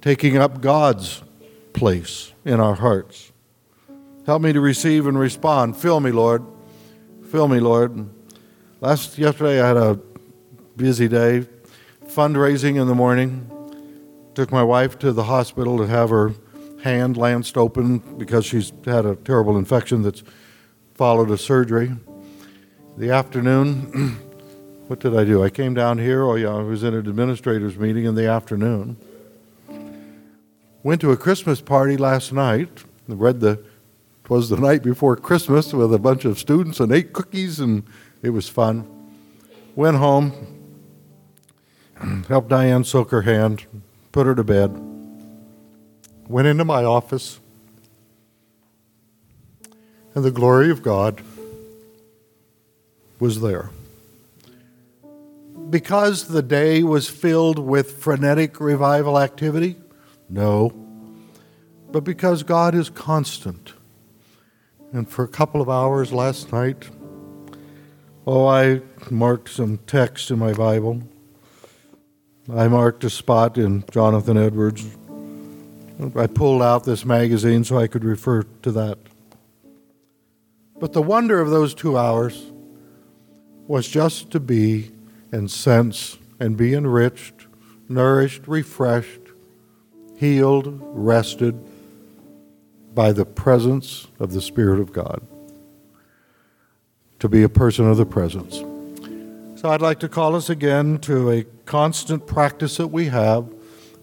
taking 0.00 0.36
up 0.36 0.60
God's 0.60 1.22
place 1.72 2.32
in 2.44 2.58
our 2.58 2.74
hearts. 2.74 3.32
Help 4.26 4.42
me 4.42 4.52
to 4.52 4.60
receive 4.60 5.06
and 5.06 5.18
respond. 5.18 5.76
Fill 5.76 6.00
me, 6.00 6.10
Lord. 6.10 6.42
Fill 7.30 7.48
me, 7.48 7.60
Lord. 7.60 8.08
Last 8.80 9.18
yesterday 9.18 9.60
I 9.60 9.68
had 9.68 9.76
a 9.76 9.98
busy 10.76 11.08
day, 11.08 11.46
fundraising 12.06 12.80
in 12.80 12.86
the 12.86 12.94
morning 12.94 13.50
took 14.38 14.52
my 14.52 14.62
wife 14.62 14.96
to 14.96 15.10
the 15.10 15.24
hospital 15.24 15.76
to 15.78 15.86
have 15.88 16.10
her 16.10 16.32
hand 16.84 17.16
lanced 17.16 17.56
open 17.58 17.98
because 18.18 18.46
she's 18.46 18.72
had 18.84 19.04
a 19.04 19.16
terrible 19.16 19.58
infection 19.58 20.02
that's 20.02 20.22
followed 20.98 21.30
a 21.30 21.38
surgery. 21.38 21.92
The 22.96 23.12
afternoon, 23.12 24.18
what 24.88 24.98
did 24.98 25.16
I 25.16 25.22
do? 25.22 25.44
I 25.44 25.48
came 25.48 25.72
down 25.72 25.98
here. 25.98 26.24
Oh, 26.24 26.34
yeah, 26.34 26.48
I 26.48 26.62
was 26.62 26.82
in 26.82 26.92
an 26.92 27.08
administrators 27.08 27.78
meeting 27.78 28.04
in 28.04 28.16
the 28.16 28.26
afternoon. 28.26 28.96
Went 30.82 31.00
to 31.02 31.12
a 31.12 31.16
Christmas 31.16 31.60
party 31.60 31.96
last 31.96 32.32
night. 32.32 32.82
Read 33.06 33.38
the, 33.38 33.50
it 33.50 34.28
was 34.28 34.48
the 34.48 34.56
night 34.56 34.82
before 34.82 35.14
Christmas 35.14 35.72
with 35.72 35.94
a 35.94 36.00
bunch 36.00 36.24
of 36.24 36.36
students 36.36 36.80
and 36.80 36.90
ate 36.90 37.12
cookies, 37.12 37.60
and 37.60 37.84
it 38.20 38.30
was 38.30 38.48
fun. 38.48 38.84
Went 39.76 39.98
home, 39.98 40.32
helped 42.28 42.48
Diane 42.48 42.82
soak 42.82 43.12
her 43.12 43.22
hand, 43.22 43.66
put 44.10 44.26
her 44.26 44.34
to 44.34 44.42
bed, 44.42 44.76
went 46.26 46.48
into 46.48 46.64
my 46.64 46.82
office, 46.82 47.38
and 50.18 50.24
the 50.24 50.32
glory 50.32 50.68
of 50.68 50.82
God 50.82 51.20
was 53.20 53.40
there. 53.40 53.70
Because 55.70 56.26
the 56.26 56.42
day 56.42 56.82
was 56.82 57.08
filled 57.08 57.60
with 57.60 58.02
frenetic 58.02 58.58
revival 58.58 59.16
activity? 59.16 59.76
No. 60.28 60.70
But 61.92 62.02
because 62.02 62.42
God 62.42 62.74
is 62.74 62.90
constant. 62.90 63.74
And 64.92 65.08
for 65.08 65.22
a 65.22 65.28
couple 65.28 65.60
of 65.60 65.70
hours 65.70 66.12
last 66.12 66.52
night, 66.52 66.88
oh, 68.26 68.48
I 68.48 68.80
marked 69.10 69.50
some 69.50 69.78
text 69.86 70.32
in 70.32 70.40
my 70.40 70.52
Bible. 70.52 71.00
I 72.52 72.66
marked 72.66 73.04
a 73.04 73.10
spot 73.10 73.56
in 73.56 73.84
Jonathan 73.92 74.36
Edwards. 74.36 74.84
I 76.16 76.26
pulled 76.26 76.62
out 76.62 76.82
this 76.82 77.04
magazine 77.04 77.62
so 77.62 77.78
I 77.78 77.86
could 77.86 78.02
refer 78.02 78.42
to 78.62 78.72
that. 78.72 78.98
But 80.80 80.92
the 80.92 81.02
wonder 81.02 81.40
of 81.40 81.50
those 81.50 81.74
two 81.74 81.98
hours 81.98 82.52
was 83.66 83.88
just 83.88 84.30
to 84.30 84.40
be 84.40 84.92
and 85.32 85.50
sense 85.50 86.18
and 86.40 86.56
be 86.56 86.74
enriched, 86.74 87.46
nourished, 87.88 88.46
refreshed, 88.46 89.20
healed, 90.16 90.78
rested 90.80 91.58
by 92.94 93.12
the 93.12 93.24
presence 93.24 94.06
of 94.18 94.32
the 94.32 94.40
Spirit 94.40 94.80
of 94.80 94.92
God. 94.92 95.20
To 97.20 97.28
be 97.28 97.42
a 97.42 97.48
person 97.48 97.88
of 97.90 97.96
the 97.96 98.06
presence. 98.06 98.58
So 99.60 99.70
I'd 99.70 99.82
like 99.82 99.98
to 100.00 100.08
call 100.08 100.36
us 100.36 100.48
again 100.48 100.98
to 100.98 101.30
a 101.30 101.44
constant 101.64 102.26
practice 102.26 102.76
that 102.76 102.88
we 102.88 103.06
have. 103.06 103.52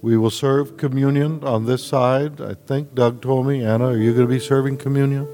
We 0.01 0.17
will 0.17 0.30
serve 0.30 0.76
communion 0.76 1.41
on 1.43 1.65
this 1.65 1.84
side. 1.84 2.41
I 2.41 2.53
think 2.53 2.93
Doug 2.93 3.21
told 3.21 3.47
me, 3.47 3.63
Anna, 3.63 3.88
are 3.88 3.97
you 3.97 4.13
going 4.13 4.28
to 4.28 4.34
be 4.34 4.39
serving 4.39 4.78
communion? 4.78 5.34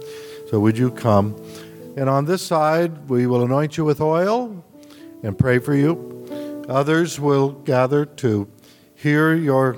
So 0.52 0.60
would 0.60 0.78
you 0.78 0.92
come? 0.92 1.42
And 1.96 2.10
on 2.10 2.26
this 2.26 2.42
side, 2.42 3.10
we 3.10 3.26
will 3.26 3.42
anoint 3.42 3.78
you 3.78 3.86
with 3.86 4.02
oil 4.02 4.66
and 5.24 5.40
pray 5.40 5.60
for 5.60 5.74
you. 5.74 6.66
Others 6.68 7.22
will 7.22 7.52
gather 7.52 8.06
to 8.06 8.50
hear 8.94 9.34
your 9.34 9.78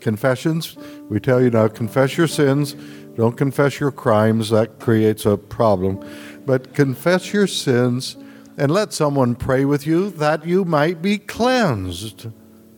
confessions. 0.00 0.76
We 1.08 1.18
tell 1.18 1.42
you 1.42 1.48
now, 1.48 1.68
confess 1.68 2.18
your 2.18 2.26
sins. 2.26 2.74
Don't 3.16 3.38
confess 3.38 3.80
your 3.80 3.90
crimes. 3.90 4.50
That 4.50 4.78
creates 4.78 5.24
a 5.24 5.38
problem. 5.38 6.04
But 6.44 6.74
confess 6.74 7.32
your 7.32 7.46
sins 7.46 8.18
and 8.58 8.70
let 8.70 8.92
someone 8.92 9.34
pray 9.34 9.64
with 9.64 9.86
you 9.86 10.10
that 10.10 10.44
you 10.44 10.66
might 10.66 11.00
be 11.00 11.16
cleansed, 11.16 12.28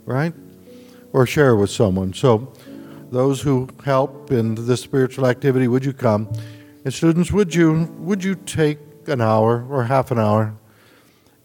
right? 0.04 0.34
Or 1.12 1.26
share 1.26 1.56
with 1.56 1.70
someone. 1.70 2.12
So 2.12 2.52
those 3.10 3.42
who 3.42 3.68
help 3.84 4.30
in 4.30 4.54
this 4.54 4.82
spiritual 4.82 5.26
activity, 5.26 5.66
would 5.66 5.84
you 5.84 5.92
come? 5.92 6.28
And 6.84 6.92
students, 6.92 7.32
would 7.32 7.54
you, 7.54 7.90
would 7.98 8.22
you 8.22 8.34
take 8.34 8.78
an 9.06 9.22
hour 9.22 9.66
or 9.70 9.84
half 9.84 10.10
an 10.10 10.18
hour 10.18 10.54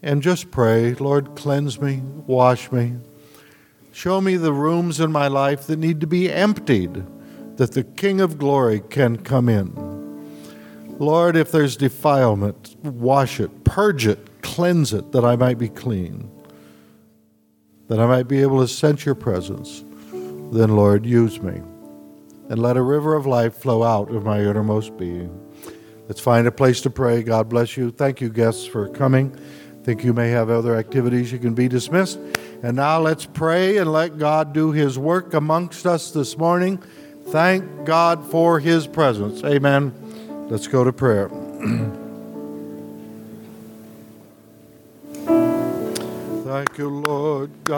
and 0.03 0.21
just 0.21 0.51
pray, 0.51 0.93
Lord, 0.95 1.35
cleanse 1.35 1.79
me, 1.79 2.01
wash 2.27 2.71
me, 2.73 2.97
show 3.93 4.19
me 4.19 4.35
the 4.35 4.51
rooms 4.51 4.99
in 4.99 5.13
my 5.13 5.27
life 5.27 5.65
that 5.67 5.79
need 5.79 6.01
to 6.01 6.07
be 6.07 6.29
emptied, 6.29 7.05
that 7.55 7.71
the 7.71 7.83
King 7.83 8.19
of 8.19 8.37
glory 8.37 8.81
can 8.89 9.17
come 9.17 9.47
in. 9.47 9.73
Lord, 10.99 11.37
if 11.37 11.51
there's 11.51 11.77
defilement, 11.77 12.75
wash 12.83 13.39
it, 13.39 13.63
purge 13.63 14.05
it, 14.05 14.41
cleanse 14.41 14.93
it, 14.93 15.13
that 15.13 15.23
I 15.23 15.37
might 15.37 15.57
be 15.57 15.69
clean, 15.69 16.29
that 17.87 17.99
I 17.99 18.05
might 18.05 18.27
be 18.27 18.41
able 18.41 18.59
to 18.59 18.67
sense 18.67 19.05
your 19.05 19.15
presence. 19.15 19.85
Then, 20.51 20.75
Lord, 20.75 21.05
use 21.05 21.41
me 21.41 21.61
and 22.49 22.59
let 22.59 22.75
a 22.75 22.81
river 22.81 23.15
of 23.15 23.25
life 23.25 23.53
flow 23.55 23.83
out 23.83 24.11
of 24.11 24.25
my 24.25 24.41
innermost 24.41 24.97
being. 24.97 25.45
Let's 26.07 26.19
find 26.19 26.47
a 26.47 26.51
place 26.51 26.81
to 26.81 26.89
pray. 26.89 27.21
God 27.21 27.47
bless 27.49 27.77
you. 27.77 27.91
Thank 27.91 28.19
you, 28.19 28.29
guests, 28.29 28.65
for 28.65 28.89
coming. 28.89 29.31
I 29.35 29.83
Think 29.83 30.03
you 30.03 30.11
may 30.11 30.29
have 30.29 30.49
other 30.49 30.75
activities. 30.75 31.31
You 31.31 31.37
can 31.37 31.53
be 31.53 31.67
dismissed. 31.67 32.19
And 32.63 32.75
now 32.75 32.99
let's 32.99 33.25
pray 33.25 33.77
and 33.77 33.93
let 33.93 34.17
God 34.17 34.51
do 34.51 34.71
his 34.71 34.97
work 34.97 35.33
amongst 35.35 35.85
us 35.85 36.11
this 36.11 36.37
morning. 36.37 36.81
Thank 37.27 37.85
God 37.85 38.25
for 38.25 38.59
his 38.59 38.87
presence. 38.87 39.43
Amen. 39.43 39.93
Let's 40.49 40.67
go 40.67 40.83
to 40.83 40.91
prayer. 40.91 41.29
Thank 46.49 46.77
you, 46.79 46.89
Lord 46.89 47.51
God. 47.63 47.77